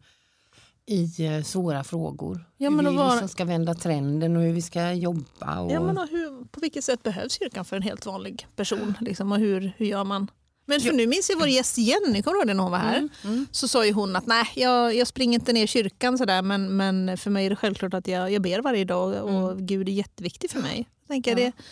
i 0.89 1.25
eh, 1.25 1.43
svåra 1.43 1.84
frågor. 1.84 2.46
Ja, 2.58 2.69
hur 2.69 2.77
vi 2.89 2.96
vara- 2.98 3.12
liksom 3.12 3.27
ska 3.29 3.46
vända 3.46 3.74
trenden 3.74 4.36
och 4.38 4.43
hur 4.43 4.53
vi 4.53 4.62
ska 4.62 4.93
jobba. 4.93 5.60
Och... 5.60 5.72
Ja, 5.72 5.79
men 5.79 5.98
och 5.98 6.08
hur, 6.10 6.46
på 6.46 6.60
vilket 6.60 6.84
sätt 6.84 7.03
behövs 7.03 7.34
kyrkan 7.39 7.65
för 7.65 7.75
en 7.75 7.81
helt 7.81 8.05
vanlig 8.05 8.48
person? 8.55 8.93
Liksom, 9.01 9.31
och 9.31 9.39
hur, 9.39 9.74
hur 9.77 9.86
gör 9.86 10.03
man? 10.03 10.31
Men 10.65 10.81
för 10.81 10.91
nu 10.91 11.08
minns 11.08 11.29
jag 11.29 11.39
vår 11.39 11.48
gäst 11.48 11.77
Jenny, 11.77 12.22
kommer 12.24 12.34
du 12.36 12.39
ihåg 12.39 12.48
det 12.48 12.53
när 12.53 12.63
hon 12.63 12.72
var 12.72 12.79
här? 12.79 12.98
Mm, 12.98 13.10
mm. 13.24 13.48
Så 13.51 13.67
sa 13.67 13.86
ju 13.86 13.93
hon 13.93 14.15
att 14.15 14.25
nej, 14.25 14.46
jag, 14.55 14.96
jag 14.96 15.08
springer 15.08 15.39
inte 15.39 15.53
ner 15.53 15.63
i 15.63 15.67
kyrkan 15.67 16.17
sådär 16.17 16.41
men, 16.41 16.77
men 16.77 17.17
för 17.17 17.29
mig 17.31 17.46
är 17.46 17.50
det 17.50 17.55
självklart 17.55 17.93
att 17.93 18.08
jag, 18.08 18.31
jag 18.31 18.41
ber 18.41 18.62
varje 18.62 18.86
dag 18.86 19.24
och 19.24 19.58
Gud 19.58 19.89
är 19.89 19.93
jätteviktig 19.93 20.51
för 20.51 20.60
mig. 20.60 20.88
Jag 21.01 21.08
tänker 21.08 21.31
Mm. 21.31 21.43
Ja. 21.43 21.51
det, 21.58 21.63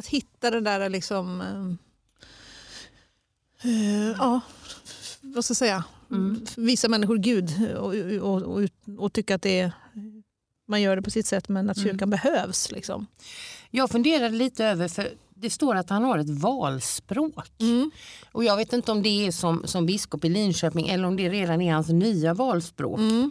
att 0.00 0.06
hitta 0.06 0.50
det 0.50 0.60
där 0.60 0.88
liksom, 0.88 1.40
eh, 1.40 1.64
eh, 3.70 4.14
ja, 4.18 4.40
vad 5.34 5.44
ska 5.44 5.50
jag 5.52 5.56
säga, 5.56 5.84
Mm. 6.10 6.44
visa 6.56 6.88
människor 6.88 7.16
Gud 7.18 7.50
och, 7.76 7.94
och, 8.30 8.42
och, 8.42 8.68
och 8.98 9.12
tycka 9.12 9.34
att 9.34 9.42
det 9.42 9.60
är, 9.60 9.72
man 10.68 10.82
gör 10.82 10.96
det 10.96 11.02
på 11.02 11.10
sitt 11.10 11.26
sätt 11.26 11.48
men 11.48 11.70
att 11.70 11.76
Mm. 11.76 11.90
kyrkan 11.90 12.10
behövs. 12.10 12.70
Liksom. 12.72 13.06
Jag 13.70 13.90
funderade 13.90 14.36
lite 14.36 14.64
över, 14.64 14.88
för 14.88 15.08
det 15.34 15.50
står 15.50 15.74
att 15.74 15.90
han 15.90 16.04
har 16.04 16.18
ett 16.18 16.28
valspråk. 16.30 17.50
Mm. 17.60 17.90
Och 18.32 18.44
jag 18.44 18.56
vet 18.56 18.72
inte 18.72 18.92
om 18.92 19.02
det 19.02 19.26
är 19.26 19.30
som, 19.32 19.62
som 19.66 19.86
biskop 19.86 20.24
i 20.24 20.28
Linköping 20.28 20.88
eller 20.88 21.04
om 21.08 21.16
det 21.16 21.28
redan 21.28 21.60
är 21.60 21.74
hans 21.74 21.88
nya 21.88 22.34
valspråk. 22.34 22.98
Mm. 22.98 23.30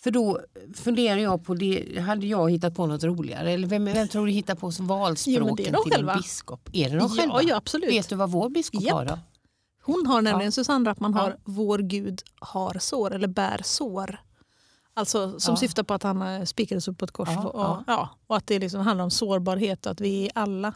För 0.00 0.10
då 0.10 0.40
funderar 0.74 1.18
jag 1.18 1.44
på 1.44 1.54
det, 1.54 2.00
hade 2.00 2.26
jag 2.26 2.50
hittat 2.50 2.74
på 2.74 2.86
något 2.86 3.04
roligare? 3.04 3.50
Eller 3.52 3.68
vem, 3.68 3.84
vem 3.84 4.08
tror 4.08 4.26
du 4.26 4.32
hittar 4.32 4.54
på 4.54 4.72
Jo, 4.78 4.84
valspråken 4.84 5.46
de 5.72 5.82
till 5.82 5.92
själva. 5.92 6.12
en 6.12 6.18
biskop? 6.18 6.68
Är 6.72 6.90
det 6.90 6.96
de 6.96 7.08
själva? 7.08 7.42
Ja, 7.42 7.48
ja, 7.48 7.56
absolut. 7.56 7.90
Vet 7.90 8.08
du 8.08 8.14
vad 8.16 8.30
vår 8.30 8.48
biskop 8.48 8.82
Japp. 8.82 8.92
har 8.92 9.04
då? 9.04 9.18
Hon 9.82 10.06
har 10.06 10.22
nämligen, 10.22 10.44
Ja. 10.46 10.52
Susanne 10.52 10.90
Rappman 10.90 11.14
har 11.14 11.30
Ja. 11.30 11.36
Vår 11.44 11.78
Gud 11.78 12.22
har 12.40 12.78
sår 12.80 13.14
eller 13.14 13.28
bär 13.28 13.60
sår. 13.64 14.20
Alltså 14.94 15.40
som 15.40 15.52
Ja. 15.52 15.56
syftar 15.56 15.82
på 15.82 15.94
att 15.94 16.02
han 16.02 16.22
eh, 16.22 16.44
spikades 16.44 16.88
upp 16.88 16.98
på 16.98 17.04
ett 17.04 17.10
kors. 17.10 17.28
Ja, 17.32 17.44
och, 17.48 17.82
ja. 17.86 18.08
och 18.26 18.36
att 18.36 18.46
det 18.46 18.58
liksom 18.58 18.80
handlar 18.80 19.04
om 19.04 19.10
sårbarhet 19.10 19.86
och 19.86 19.92
att 19.92 20.00
vi 20.00 20.30
alla, 20.34 20.74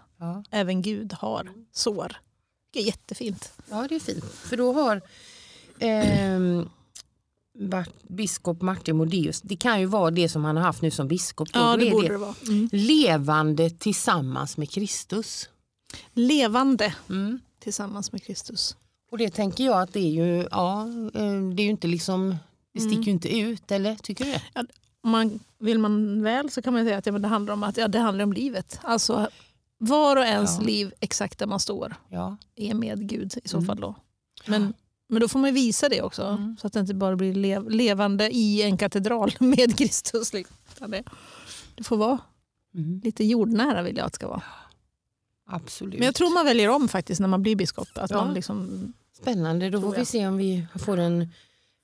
även 0.51 0.83
Gud, 0.83 1.13
har 1.13 1.53
sår. 1.73 2.17
Det 2.71 2.79
är 2.81 2.85
jättefint. 2.85 3.53
ja, 3.71 3.87
det 3.89 3.95
är 3.95 4.01
fint. 4.01 4.25
För 4.25 4.57
då 4.57 4.73
har 4.73 5.03
Bart- 7.59 8.03
biskop 8.09 8.63
Martin 8.63 8.97
Modéus, 8.97 9.41
det 9.41 9.57
kan 9.57 9.81
ju 9.81 9.87
vara 9.87 10.11
det 10.11 10.29
som 10.29 10.45
han 10.45 10.57
har 10.57 10.63
haft 10.65 10.83
nu 10.83 10.91
som 10.91 11.09
biskop. 11.09 11.53
Då. 11.53 11.61
Ja, 11.61 11.77
det 11.77 11.89
är 11.89 11.91
borde 11.93 12.09
det 12.09 12.17
vara. 12.17 12.35
Mm. 12.49 12.69
Levande 12.73 13.71
tillsammans 13.71 14.57
med 14.57 14.71
Kristus. 14.71 15.49
Levande 16.13 16.95
Mm. 17.09 17.41
tillsammans 17.61 18.13
med 18.13 18.23
Kristus. 18.23 18.77
Och 19.11 19.19
det 19.19 19.31
tänker 19.31 19.65
jag 19.65 19.81
att 19.83 19.93
det 19.93 20.01
är 20.01 20.11
ju, 20.25 20.49
ja, 20.51 20.83
eh, 21.15 21.41
det 21.55 21.63
är 21.63 21.65
ju 21.65 21.71
inte 21.71 21.87
liksom, 21.87 22.37
det 22.73 22.81
Mm. 22.81 22.91
sticker 22.93 23.05
ju 23.07 23.11
inte 23.13 23.39
ut, 23.39 23.71
eller 23.71 23.95
tycker 23.95 24.25
du 24.25 24.31
det? 24.33 24.43
Om 25.01 25.11
man, 25.11 25.41
vill 25.59 25.79
man 25.79 26.23
väl 26.23 26.51
så 26.51 26.63
kan 26.63 26.73
man 26.73 26.85
säga 26.85 26.99
att 26.99 27.07
ja, 27.07 27.13
men 27.13 27.23
det 27.23 27.29
handlar 27.29 27.55
om 27.55 27.63
att 27.63 27.77
ja, 27.77 27.89
det 27.89 27.99
handlar 27.99 28.25
om 28.25 28.33
livet. 28.33 28.79
Alltså 28.83 29.29
var 29.79 30.17
och 30.17 30.25
ens 30.25 30.57
Ja. 30.59 30.65
liv 30.67 30.93
exakt 31.01 31.39
där 31.39 31.47
man 31.47 31.61
står 31.61 31.95
Ja. 32.09 32.37
är 32.57 32.75
med 32.75 33.09
Gud 33.09 33.35
i 33.45 33.49
så 33.49 33.57
Mm. 33.57 33.67
fall. 33.67 33.81
Då. 33.81 33.95
Men, 34.47 34.75
men 35.09 35.21
då 35.21 35.29
får 35.29 35.39
man 35.39 35.55
visa 35.55 35.89
det 35.89 36.03
också 36.03 36.23
Mm. 36.25 36.57
så 36.61 36.67
att 36.67 36.73
det 36.73 36.81
inte 36.81 36.95
bara 36.95 37.17
blir 37.17 37.35
lev, 37.35 37.71
levande 37.71 38.31
i 38.31 38.63
en 38.63 38.77
katedral 38.79 39.33
med 39.41 39.79
Kristus. 39.79 40.33
Liksom. 40.33 40.91
Det 41.75 41.85
får 41.85 41.97
vara 41.97 42.19
Mm. 42.75 43.01
lite 43.05 43.25
jordnära 43.25 43.83
vill 43.83 43.97
jag 43.97 44.07
att 44.07 44.13
det 44.13 44.17
ska 44.17 44.29
vara. 44.29 44.43
Absolut. 45.47 45.95
Men 45.99 46.07
jag 46.07 46.15
tror 46.15 46.35
man 46.35 46.45
väljer 46.45 46.69
om 46.69 46.89
faktiskt 46.89 47.21
när 47.21 47.29
man 47.29 47.43
blir 47.43 47.57
biskop. 47.57 47.89
Att 47.95 48.11
Ja. 48.11 48.25
man 48.25 48.35
liksom, 48.35 48.93
Spännande, 49.21 49.71
då 49.71 49.81
får 49.81 49.93
vi 49.95 50.05
se 50.05 50.27
om 50.27 50.37
vi 50.37 50.67
får 50.75 50.99
en, 50.99 51.29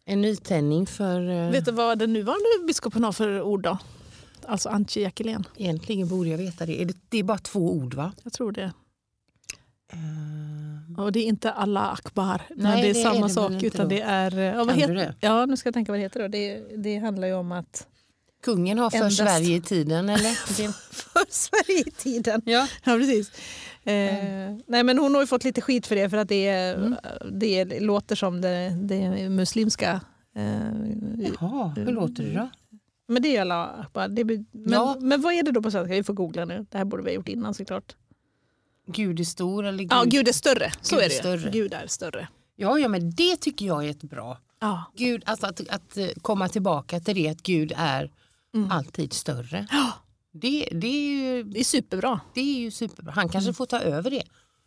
en 0.05 0.21
nytändning 0.23 0.87
för 0.87 1.29
eh, 1.31 1.51
Vet 1.51 1.65
du 1.65 1.73
vad 1.73 1.99
den 1.99 2.13
nuvarande 2.13 2.45
biskopen 2.67 3.05
har 3.05 3.13
för 3.13 3.43
ord 3.43 3.63
då? 3.63 3.79
Alltså 4.47 4.69
Antje 4.69 5.03
Jackelén. 5.03 5.47
Egentligen 5.57 6.09
borde 6.09 6.29
jag 6.31 6.39
veta 6.39 6.67
det. 6.67 6.83
Är 6.83 6.87
det. 6.87 6.97
Det 7.09 7.19
är 7.19 7.23
bara 7.23 7.39
två 7.39 7.73
ord 7.73 7.95
va? 7.95 8.13
Jag 8.23 8.33
tror 8.33 8.53
det. 8.53 8.73
Eh, 9.93 11.01
Och 11.05 11.13
det 11.13 11.21
är 11.21 11.25
inte 11.25 11.53
Allah 11.53 11.93
akbar. 11.93 12.43
Nej, 12.49 12.57
men 12.57 12.81
det 12.81 12.89
är 12.91 12.95
det 12.95 13.01
är 13.01 13.05
samma 13.05 13.15
det 13.15 13.21
väl 13.23 13.31
sak. 13.31 13.51
inte 13.53 13.67
Utan 13.67 13.89
då. 13.89 13.95
det 13.95 14.01
är, 14.01 14.39
ja, 14.39 14.65
vad 14.65 14.75
heter, 14.77 14.95
det? 14.95 15.15
ja, 15.21 15.47
nu 15.47 15.57
ska 15.57 15.67
jag 15.67 15.75
tänka 15.75 15.93
vad 15.93 15.99
det 15.99 16.03
heter. 16.03 16.21
Då. 16.21 16.29
Det, 16.29 16.63
det 16.77 16.99
handlar 16.99 17.29
ju 17.29 17.35
om 17.35 17.53
att 17.53 17.87
Kungen 18.43 18.79
har 18.79 18.91
för 18.91 18.99
Endast- 18.99 19.17
Sverige 19.17 19.57
i 19.57 19.61
tiden 19.61 20.09
eller? 20.09 20.31
För 20.93 21.25
Sverige 21.29 21.81
i 21.87 21.91
tiden. 21.91 22.43
ja. 22.45 22.69
Ja, 22.85 22.97
precis. 22.97 23.31
Eh, 23.85 24.57
nej, 24.67 24.83
men 24.85 24.99
hon 24.99 25.15
har 25.15 25.21
ju 25.23 25.27
fått 25.27 25.45
lite 25.45 25.61
skit 25.61 25.87
för 25.87 25.95
det 25.97 26.11
för 26.11 26.17
att 26.17 26.29
det, 26.29 26.49
Mm. 26.49 26.95
det 27.33 27.81
låter 27.81 28.17
som 28.17 28.41
det, 28.41 28.77
det 28.83 29.29
muslimska. 29.29 30.01
Eh, 30.37 30.43
Jaha, 31.41 31.73
hur 31.77 31.93
låter 31.93 32.23
det 32.25 32.33
då? 32.35 32.49
men 33.09 33.23
det 33.23 33.37
är 33.37 33.41
alla. 33.41 33.87
Det, 34.09 34.25
men, 34.25 34.47
Ja. 34.53 34.97
men 35.01 35.21
vad 35.23 35.35
är 35.35 35.43
det 35.43 35.51
då 35.53 35.63
på 35.63 35.71
svenska? 35.71 35.95
Vi 35.95 36.03
får 36.05 36.15
googla 36.15 36.45
nu. 36.45 36.67
Det 36.71 36.79
här 36.79 36.85
borde 36.85 37.03
vi 37.03 37.11
ha 37.11 37.15
gjort 37.15 37.29
innan 37.29 37.55
såklart. 37.55 37.97
Gud 38.87 39.21
är 39.21 39.25
stor 39.25 39.65
eller 39.67 39.79
Gud? 39.79 39.93
Ja, 39.93 40.05
Gud 40.07 40.29
är 40.29 40.33
större. 40.33 40.73
Så 40.81 40.97
Gud 40.97 41.01
är 41.03 41.05
är 41.05 41.09
det. 41.09 41.15
större. 41.15 41.51
Gud 41.51 41.75
är 41.75 41.87
större. 41.87 42.29
ja, 42.57 42.79
ja, 42.79 42.89
men 42.89 43.11
det 43.11 43.37
tycker 43.37 43.67
jag 43.67 43.85
är 43.87 43.91
ett 43.91 44.03
bra. 44.03 44.39
Ja. 44.61 44.85
Gud, 44.97 45.23
alltså 45.27 45.47
att, 45.47 45.61
att 45.69 45.97
eh, 45.97 46.07
komma 46.23 46.49
tillbaka 46.49 47.01
till 47.01 47.15
det 47.15 47.29
att 47.29 47.43
Gud 47.43 47.73
är 47.77 48.11
Mm. 48.55 48.71
alltid 48.71 49.13
större. 49.13 49.67
Det, 50.35 50.69
det, 50.73 50.87
är 50.87 51.11
ju, 51.11 51.43
det 51.43 51.61
är 51.61 51.65
superbra. 51.65 52.21
det 52.35 52.41
är 52.41 52.59
ju 52.61 52.71
superbra. 52.71 53.13
Han 53.13 53.29
kanske 53.29 53.47
Mm. 53.49 53.55
får 53.55 53.67
ta 53.67 53.79
över 53.81 54.11
det. 54.11 54.23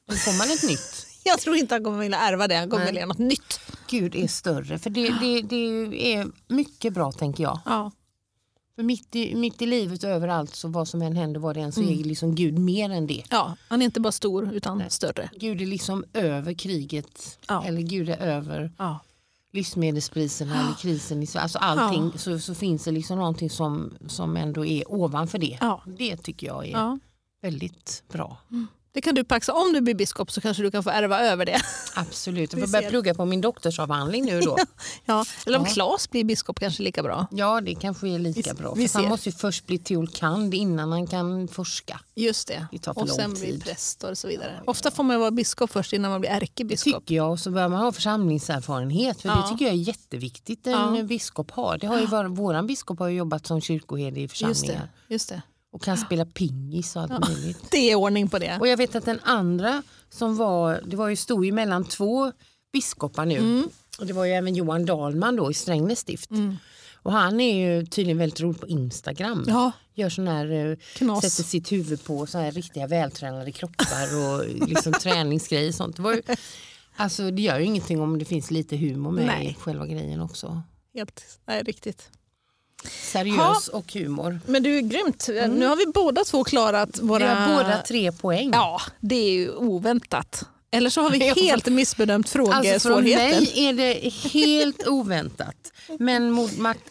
Då 0.07 0.15
får 0.15 0.37
man 0.37 0.47
ett 0.51 0.63
nytt. 0.63 1.07
Jag 1.23 1.39
tror 1.39 1.55
inte 1.55 1.75
han 1.75 1.83
kommer 1.83 1.99
vilja 1.99 2.17
ärva 2.17 2.47
det. 2.47 2.55
Han 2.55 2.69
kommer 2.69 2.83
Nej. 2.83 2.93
vilja 2.93 3.05
något 3.05 3.17
nytt. 3.17 3.59
Gud 3.89 4.15
är 4.15 4.27
större. 4.27 4.79
För 4.79 4.89
det, 4.89 5.09
det, 5.09 5.41
det 5.41 6.13
är 6.13 6.27
mycket 6.47 6.93
bra 6.93 7.11
tänker 7.11 7.43
jag. 7.43 7.59
Ja. 7.65 7.91
För 8.75 8.83
mitt 8.83 9.15
i, 9.15 9.35
mitt 9.35 9.61
i 9.61 9.65
livet 9.65 10.03
och 10.03 10.09
överallt 10.09 10.55
så 10.55 10.67
vad 10.67 10.87
som 10.87 11.01
än 11.01 11.15
händer 11.15 11.39
vad 11.39 11.55
det 11.55 11.61
än 11.61 11.71
så 11.71 11.81
Mm. 11.81 11.99
är 11.99 12.03
liksom 12.03 12.35
Gud 12.35 12.59
mer 12.59 12.89
än 12.89 13.07
det. 13.07 13.23
ja, 13.29 13.57
han 13.67 13.81
är 13.81 13.85
inte 13.85 13.99
bara 13.99 14.11
stor 14.11 14.53
utan 14.53 14.77
Nej. 14.77 14.89
större. 14.89 15.29
Gud 15.39 15.61
är 15.61 15.65
liksom 15.65 16.05
över 16.13 16.53
kriget 16.53 17.39
Ja. 17.47 17.63
eller 17.65 17.81
Gud 17.81 18.09
är 18.09 18.17
över 18.17 18.71
Ja. 18.77 18.99
Livsmedelspriserna 19.55 20.59
eller 20.61 20.73
krisen. 20.73 21.23
i 21.23 21.25
Sverige. 21.25 21.43
Alltså 21.43 21.57
allting 21.57 22.11
så, 22.19 22.39
så 22.39 22.55
finns 22.55 22.83
det 22.83 22.91
liksom 22.91 23.17
någonting 23.17 23.49
som, 23.49 23.93
som 24.07 24.37
ändå 24.37 24.65
är 24.65 24.91
ovanför 24.91 25.37
det. 25.37 25.57
Ja. 25.61 25.81
Det 25.97 26.17
tycker 26.17 26.47
jag 26.47 26.67
är 26.67 26.71
Ja. 26.71 26.99
väldigt 27.41 28.03
bra. 28.11 28.37
Det 28.95 29.01
kan 29.01 29.15
du 29.15 29.23
paxa. 29.23 29.53
Om 29.53 29.73
du 29.73 29.81
blir 29.81 29.95
biskop 29.95 30.31
så 30.31 30.41
kanske 30.41 30.63
du 30.63 30.71
kan 30.71 30.83
få 30.83 30.89
ärva 30.89 31.19
över 31.21 31.45
det. 31.45 31.61
Absolut, 31.95 32.53
jag 32.53 32.61
får 32.61 32.67
börja 32.67 32.89
plugga 32.89 33.13
på 33.13 33.25
min 33.25 33.41
doktorsavhandling 33.41 34.25
nu 34.25 34.41
då. 34.41 34.57
Ja. 35.05 35.25
Eller 35.45 35.57
om 35.59 35.65
Ja. 35.67 35.73
Claes 35.73 36.09
blir 36.09 36.23
biskop 36.23 36.59
kanske 36.59 36.83
lika 36.83 37.03
bra. 37.03 37.27
Ja, 37.31 37.61
det 37.61 37.75
kanske 37.75 38.09
är 38.09 38.19
lika 38.19 38.53
Vi- 38.53 38.59
bra. 38.59 38.73
vi 38.73 38.89
han 38.93 39.05
måste 39.05 39.29
ju 39.29 39.35
först 39.35 39.65
bli 39.65 39.77
teolkand 39.77 40.53
innan 40.53 40.91
han 40.91 41.07
kan 41.07 41.47
forska. 41.47 41.99
Just 42.15 42.47
det. 42.47 42.67
Det 42.71 42.87
och 42.87 43.09
sen 43.09 43.35
tid. 43.35 43.63
präst 43.63 44.03
och 44.03 44.17
så 44.17 44.27
vidare. 44.27 44.61
Ofta 44.65 44.91
får 44.91 45.03
man 45.03 45.19
vara 45.19 45.31
biskop 45.31 45.71
först 45.71 45.93
innan 45.93 46.11
man 46.11 46.19
blir 46.21 46.29
ärkebiskop. 46.31 46.93
Tycker 46.93 47.15
jag. 47.15 47.31
Och 47.31 47.39
så 47.39 47.51
bör 47.51 47.67
man 47.67 47.79
ha 47.79 47.91
församlingserfarenhet. 47.91 49.21
För 49.21 49.29
Ja. 49.29 49.35
Det 49.35 49.49
tycker 49.51 49.65
jag 49.65 49.73
är 49.73 49.77
jätteviktigt 49.77 50.67
en 50.67 50.95
Ja. 50.95 51.03
biskop 51.03 51.51
har. 51.51 51.77
Det 51.77 51.87
har 51.87 51.99
ju 51.99 52.05
var, 52.05 52.25
våran 52.25 52.67
biskop 52.67 52.99
har 52.99 53.09
jobbat 53.09 53.47
som 53.47 53.61
kyrkoherde 53.61 54.19
i 54.19 54.21
Just 54.23 54.33
församlingar. 54.33 54.89
det. 55.07 55.13
Just 55.13 55.29
det. 55.29 55.41
Och 55.75 55.81
kan 55.81 55.97
spela 55.97 56.25
pingis 56.25 56.95
och 56.95 57.01
allt 57.01 57.27
möjligt. 57.29 57.57
Det 57.71 57.91
är 57.91 57.95
ordning 57.95 58.29
på 58.29 58.39
det. 58.39 58.57
Och 58.59 58.67
jag 58.67 58.77
vet 58.77 58.95
att 58.95 59.05
den 59.05 59.19
andra 59.23 59.83
som 60.09 60.37
var, 60.37 60.81
det 60.85 60.95
var 60.95 61.09
ju 61.09 61.15
stod 61.15 61.45
ju 61.45 61.51
mellan 61.51 61.85
två 61.85 62.31
biskopar 62.73 63.25
nu. 63.25 63.37
Mm. 63.37 63.69
Och 63.99 64.05
det 64.05 64.13
var 64.13 64.25
ju 64.25 64.31
även 64.31 64.55
Johan 64.55 64.85
Dahlman 64.85 65.35
då 65.35 65.51
i 65.51 65.53
Strängnäs 65.53 65.99
stift. 65.99 66.29
Och 66.93 67.11
han 67.11 67.41
är 67.41 67.55
ju 67.55 67.85
tydligen 67.85 68.17
väldigt 68.17 68.39
rolig 68.39 68.61
på 68.61 68.67
Instagram. 68.67 69.45
Ja, 69.47 69.71
Gör 69.93 70.09
sån 70.09 70.27
här, 70.27 70.71
eh, 70.71 70.77
Knas. 70.95 71.21
sätter 71.21 71.43
sitt 71.49 71.71
huvud 71.71 72.03
på 72.03 72.25
så 72.25 72.37
här 72.37 72.51
riktiga 72.51 72.87
vältränade 72.87 73.51
kroppar 73.51 74.07
och 74.15 74.45
liksom 74.67 74.93
träningsgrejer 74.93 75.69
och 75.69 75.75
sånt. 75.75 75.95
Det, 75.95 76.01
var 76.01 76.13
ju, 76.13 76.21
alltså, 76.95 77.31
det 77.31 77.41
gör 77.41 77.59
ju 77.59 77.65
ingenting 77.65 78.01
om 78.01 78.19
det 78.19 78.25
finns 78.25 78.51
lite 78.51 78.77
humor 78.77 79.11
med 79.11 79.25
Nej. 79.25 79.47
i 79.47 79.53
själva 79.53 79.87
grejen 79.87 80.21
också. 80.21 80.61
helt 80.93 81.39
nej, 81.45 81.63
riktigt. 81.63 82.09
Seriös 82.89 83.67
och 83.67 83.93
humor. 83.93 84.39
Men 84.45 84.63
du 84.63 84.77
är 84.77 84.81
grymt. 84.81 85.29
Nu 85.49 85.65
har 85.65 85.75
vi 85.75 85.85
båda 85.85 86.23
två 86.23 86.43
klarat 86.43 86.99
våra... 87.01 87.19
Vi 87.19 87.25
har 87.25 87.47
båda 87.63 87.81
tre 87.87 88.11
poäng. 88.11 88.49
Ja, 88.53 88.81
det 88.99 89.15
är 89.15 89.31
ju 89.31 89.51
oväntat. 89.55 90.43
Eller 90.71 90.89
så 90.89 91.01
har 91.01 91.09
vi 91.09 91.19
helt 91.47 91.65
missbedömt 91.65 92.25
Alltså 92.25 92.37
frågesvårigheten. 92.37 93.29
mig 93.43 93.65
är 93.67 93.73
det 93.73 94.09
helt 94.29 94.87
oväntat. 94.87 95.55
Men 95.99 96.39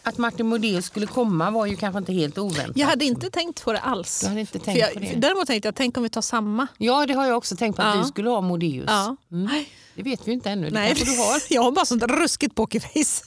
att 0.03 0.17
Martin 0.17 0.45
Modéus 0.47 0.85
skulle 0.85 1.05
komma 1.07 1.51
var 1.51 1.65
ju 1.65 1.75
kanske 1.75 1.97
inte 1.97 2.13
helt 2.13 2.37
oväntat. 2.37 2.77
jag 2.77 2.87
hade 2.87 3.05
inte 3.05 3.29
tänkt 3.29 3.63
på 3.63 3.73
det 3.73 3.79
alls. 3.79 4.19
Du 4.21 4.27
hade 4.27 4.39
inte 4.39 4.51
För 4.51 4.59
tänkt 4.59 4.79
jag, 4.79 4.93
på 4.93 4.99
det? 4.99 5.13
Däremot 5.15 5.47
tänkte 5.47 5.67
jag, 5.67 5.75
tänk 5.75 5.97
om 5.97 6.03
vi 6.03 6.09
tar 6.09 6.21
samma. 6.21 6.67
Ja, 6.77 7.05
det 7.05 7.13
har 7.13 7.25
jag 7.25 7.37
också 7.37 7.55
tänkt 7.55 7.75
på 7.75 7.81
att 7.81 7.95
Ja. 7.95 8.01
du 8.01 8.07
skulle 8.07 8.29
ha 8.29 8.41
Modéus. 8.41 8.85
Ja. 8.87 9.15
Mm. 9.31 9.49
Det 9.95 10.03
vet 10.03 10.27
vi 10.27 10.31
inte 10.31 10.49
ännu. 10.49 10.69
Det 10.69 10.73
Nej, 10.73 10.93
du 10.93 11.05
har. 11.17 11.41
jag 11.53 11.61
har 11.61 11.71
bara 11.71 11.85
sånt 11.85 12.03
ruskigt 12.03 12.55
pokerface. 12.55 13.25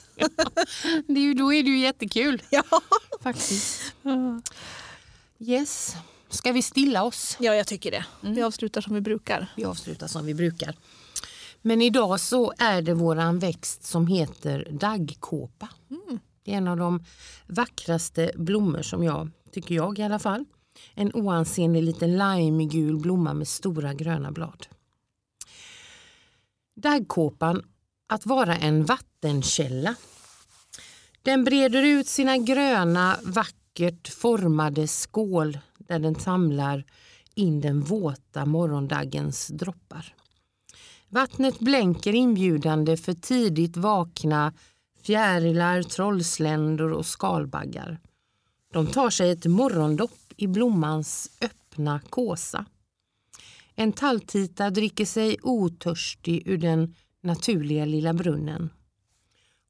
Det 1.07 1.19
är 1.19 1.23
ju, 1.23 1.33
då 1.33 1.53
är 1.53 1.63
det 1.63 1.69
ju 1.69 1.79
jättekul. 1.79 2.41
ja. 2.49 2.63
Faktiskt. 3.21 3.93
Yes. 5.39 5.95
Ska 6.29 6.51
vi 6.51 6.61
stilla 6.61 7.03
oss? 7.03 7.37
ja, 7.39 7.55
jag 7.55 7.67
tycker 7.67 7.91
det. 7.91 8.05
Mm. 8.23 8.35
Vi 8.35 8.41
avslutar 8.41 8.81
som 8.81 8.93
vi 8.93 9.01
brukar. 9.01 9.47
Vi 9.55 9.65
avslutar 9.65 10.07
som 10.07 10.25
vi 10.25 10.33
brukar. 10.33 10.75
Men 11.61 11.81
idag 11.81 12.19
så 12.19 12.53
är 12.57 12.81
det 12.81 12.93
våran 12.93 13.39
växt 13.39 13.83
som 13.83 14.07
heter 14.07 14.67
daggkåpa. 14.71 15.69
Det 16.43 16.53
är 16.53 16.57
en 16.57 16.67
av 16.67 16.77
de 16.77 17.03
vackraste 17.47 18.31
blommor 18.35 18.81
som 18.81 19.03
jag, 19.03 19.29
tycker 19.51 19.75
jag 19.75 19.99
i 19.99 20.03
alla 20.03 20.19
fall. 20.19 20.45
En 20.93 21.11
oansenlig 21.13 21.83
liten 21.83 22.17
limegul 22.17 22.99
blomma 22.99 23.33
med 23.33 23.47
stora 23.47 23.93
gröna 23.93 24.31
blad. 24.31 24.67
Daggkåpan, 26.75 27.63
att 28.09 28.25
vara 28.25 28.55
en 28.55 28.85
vattenkälla. 28.85 29.95
Den 31.21 31.43
breder 31.43 31.83
ut 31.83 32.07
sina 32.07 32.37
gröna, 32.37 33.19
vackert 33.23 34.07
formade 34.07 34.87
skål 34.87 35.59
där 35.77 35.99
den 35.99 36.15
samlar 36.15 36.83
in 37.35 37.61
den 37.61 37.81
våta 37.81 38.45
morgondagens 38.45 39.47
droppar. 39.47 40.13
Vattnet 41.09 41.59
blänker 41.59 42.15
inbjudande 42.15 42.97
för 42.97 43.13
tidigt 43.13 43.77
vakna 43.77 44.53
fjärilar, 45.03 45.83
trollsländor 45.83 46.93
och 46.93 47.05
skalbaggar. 47.05 47.99
De 48.73 48.87
tar 48.87 49.09
sig 49.09 49.31
ett 49.31 49.45
morgondopp 49.45 50.33
i 50.37 50.47
blommans 50.47 51.31
öppna 51.41 51.99
kåsa. 52.09 52.65
En 53.75 53.93
talltita 53.93 54.69
dricker 54.69 55.05
sig 55.05 55.37
otörstig 55.41 56.47
ur 56.47 56.57
den 56.57 56.95
naturliga 57.21 57.85
lilla 57.85 58.13
brunnen. 58.13 58.69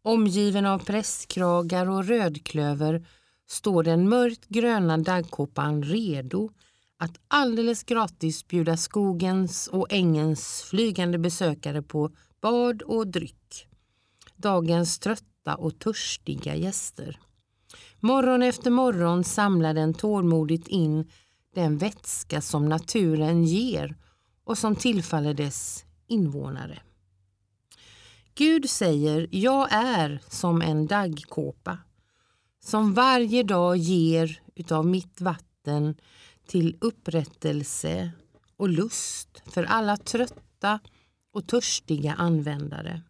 Omgiven 0.01 0.65
av 0.65 0.79
prästkragar 0.79 1.89
och 1.89 2.05
rödklöver 2.05 3.07
står 3.47 3.83
den 3.83 4.09
mörkt 4.09 4.47
gröna 4.47 4.97
daggkåpan 4.97 5.83
redo 5.83 6.49
att 6.97 7.19
alldeles 7.27 7.83
gratis 7.83 8.47
bjuda 8.47 8.77
skogens 8.77 9.67
och 9.67 9.87
ängens 9.89 10.61
flygande 10.61 11.17
besökare 11.17 11.81
på 11.81 12.11
bad 12.41 12.81
och 12.81 13.07
dryck. 13.07 13.67
Dagens 14.35 14.99
trötta 14.99 15.55
och 15.55 15.79
törstiga 15.79 16.55
gäster. 16.55 17.19
Morgon 17.99 18.43
efter 18.43 18.71
morgon 18.71 19.23
samlar 19.23 19.73
den 19.73 19.93
tålmodigt 19.93 20.67
in 20.67 21.11
den 21.55 21.77
vätska 21.77 22.41
som 22.41 22.69
naturen 22.69 23.43
ger 23.43 23.95
och 24.43 24.57
som 24.57 24.75
tillfaller 24.75 25.33
dess 25.33 25.85
invånare. 26.07 26.79
Gud 28.39 28.69
säger, 28.69 29.27
jag 29.31 29.67
är 29.71 30.21
som 30.29 30.61
en 30.61 30.87
daggkåpa 30.87 31.77
som 32.63 32.93
varje 32.93 33.43
dag 33.43 33.77
ger 33.77 34.41
utav 34.55 34.85
mitt 34.85 35.21
vatten 35.21 35.95
till 36.47 36.77
upprättelse 36.81 38.11
och 38.57 38.69
lust 38.69 39.41
för 39.45 39.63
alla 39.63 39.97
trötta 39.97 40.79
och 41.33 41.47
törstiga 41.47 42.13
användare. 42.13 43.01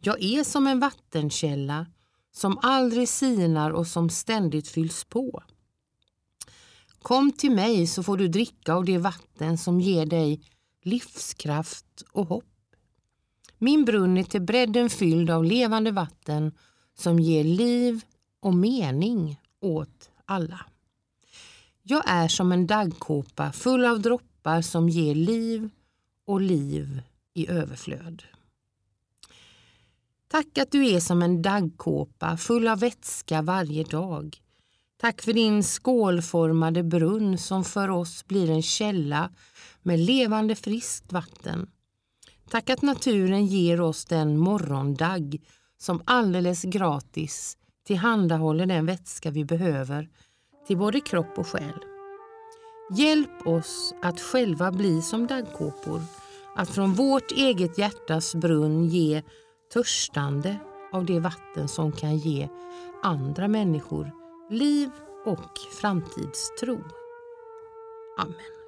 Jag 0.00 0.22
är 0.22 0.44
som 0.44 0.66
en 0.66 0.80
vattenkälla 0.80 1.86
som 2.32 2.58
aldrig 2.62 3.08
sinar 3.08 3.70
och 3.70 3.86
som 3.86 4.10
ständigt 4.10 4.68
fylls 4.68 5.04
på. 5.04 5.42
Kom 7.02 7.32
till 7.32 7.52
mig 7.52 7.86
så 7.86 8.02
får 8.02 8.16
du 8.16 8.28
dricka 8.28 8.74
av 8.74 8.84
det 8.84 8.98
vatten 8.98 9.58
som 9.58 9.80
ger 9.80 10.06
dig 10.06 10.42
livskraft 10.82 12.02
och 12.12 12.26
hopp. 12.26 12.55
Min 13.66 13.84
brunn 13.84 14.16
är 14.16 14.24
till 14.24 14.42
bredden 14.42 14.90
fylld 14.90 15.30
av 15.30 15.44
levande 15.44 15.90
vatten 15.90 16.52
som 16.98 17.18
ger 17.18 17.44
liv 17.44 18.00
och 18.40 18.54
mening 18.54 19.40
åt 19.60 20.10
alla. 20.24 20.66
Jag 21.82 22.02
är 22.06 22.28
som 22.28 22.52
en 22.52 22.66
daggkåpa 22.66 23.52
full 23.52 23.84
av 23.84 24.00
droppar 24.00 24.62
som 24.62 24.88
ger 24.88 25.14
liv 25.14 25.70
och 26.26 26.40
liv 26.40 27.02
i 27.34 27.50
överflöd. 27.50 28.22
Tack 30.28 30.58
att 30.58 30.72
du 30.72 30.88
är 30.88 31.00
som 31.00 31.22
en 31.22 31.42
daggkåpa 31.42 32.36
full 32.36 32.68
av 32.68 32.80
vätska 32.80 33.42
varje 33.42 33.84
dag. 33.84 34.40
Tack 34.96 35.22
för 35.22 35.32
din 35.32 35.62
skålformade 35.62 36.82
brunn 36.82 37.38
som 37.38 37.64
för 37.64 37.88
oss 37.88 38.26
blir 38.26 38.50
en 38.50 38.62
källa 38.62 39.30
med 39.82 39.98
levande 39.98 40.54
friskt 40.54 41.12
vatten. 41.12 41.70
Tack 42.50 42.70
att 42.70 42.82
naturen 42.82 43.46
ger 43.46 43.80
oss 43.80 44.04
den 44.04 44.38
morgondagg 44.38 45.40
som 45.78 46.02
alldeles 46.04 46.62
gratis 46.62 47.56
tillhandahåller 47.86 48.66
den 48.66 48.86
vätska 48.86 49.30
vi 49.30 49.44
behöver 49.44 50.08
till 50.66 50.76
både 50.76 51.00
kropp 51.00 51.38
och 51.38 51.46
själ. 51.46 51.84
Hjälp 52.96 53.46
oss 53.46 53.94
att 54.02 54.20
själva 54.20 54.72
bli 54.72 55.02
som 55.02 55.26
daggkåpor, 55.26 56.00
att 56.56 56.70
från 56.70 56.94
vårt 56.94 57.32
eget 57.32 57.78
hjärtas 57.78 58.34
brunn 58.34 58.84
ge 58.84 59.22
törstande 59.72 60.56
av 60.92 61.04
det 61.04 61.20
vatten 61.20 61.68
som 61.68 61.92
kan 61.92 62.16
ge 62.16 62.48
andra 63.02 63.48
människor 63.48 64.10
liv 64.50 64.90
och 65.24 65.58
framtidstro. 65.80 66.78
Amen. 68.18 68.65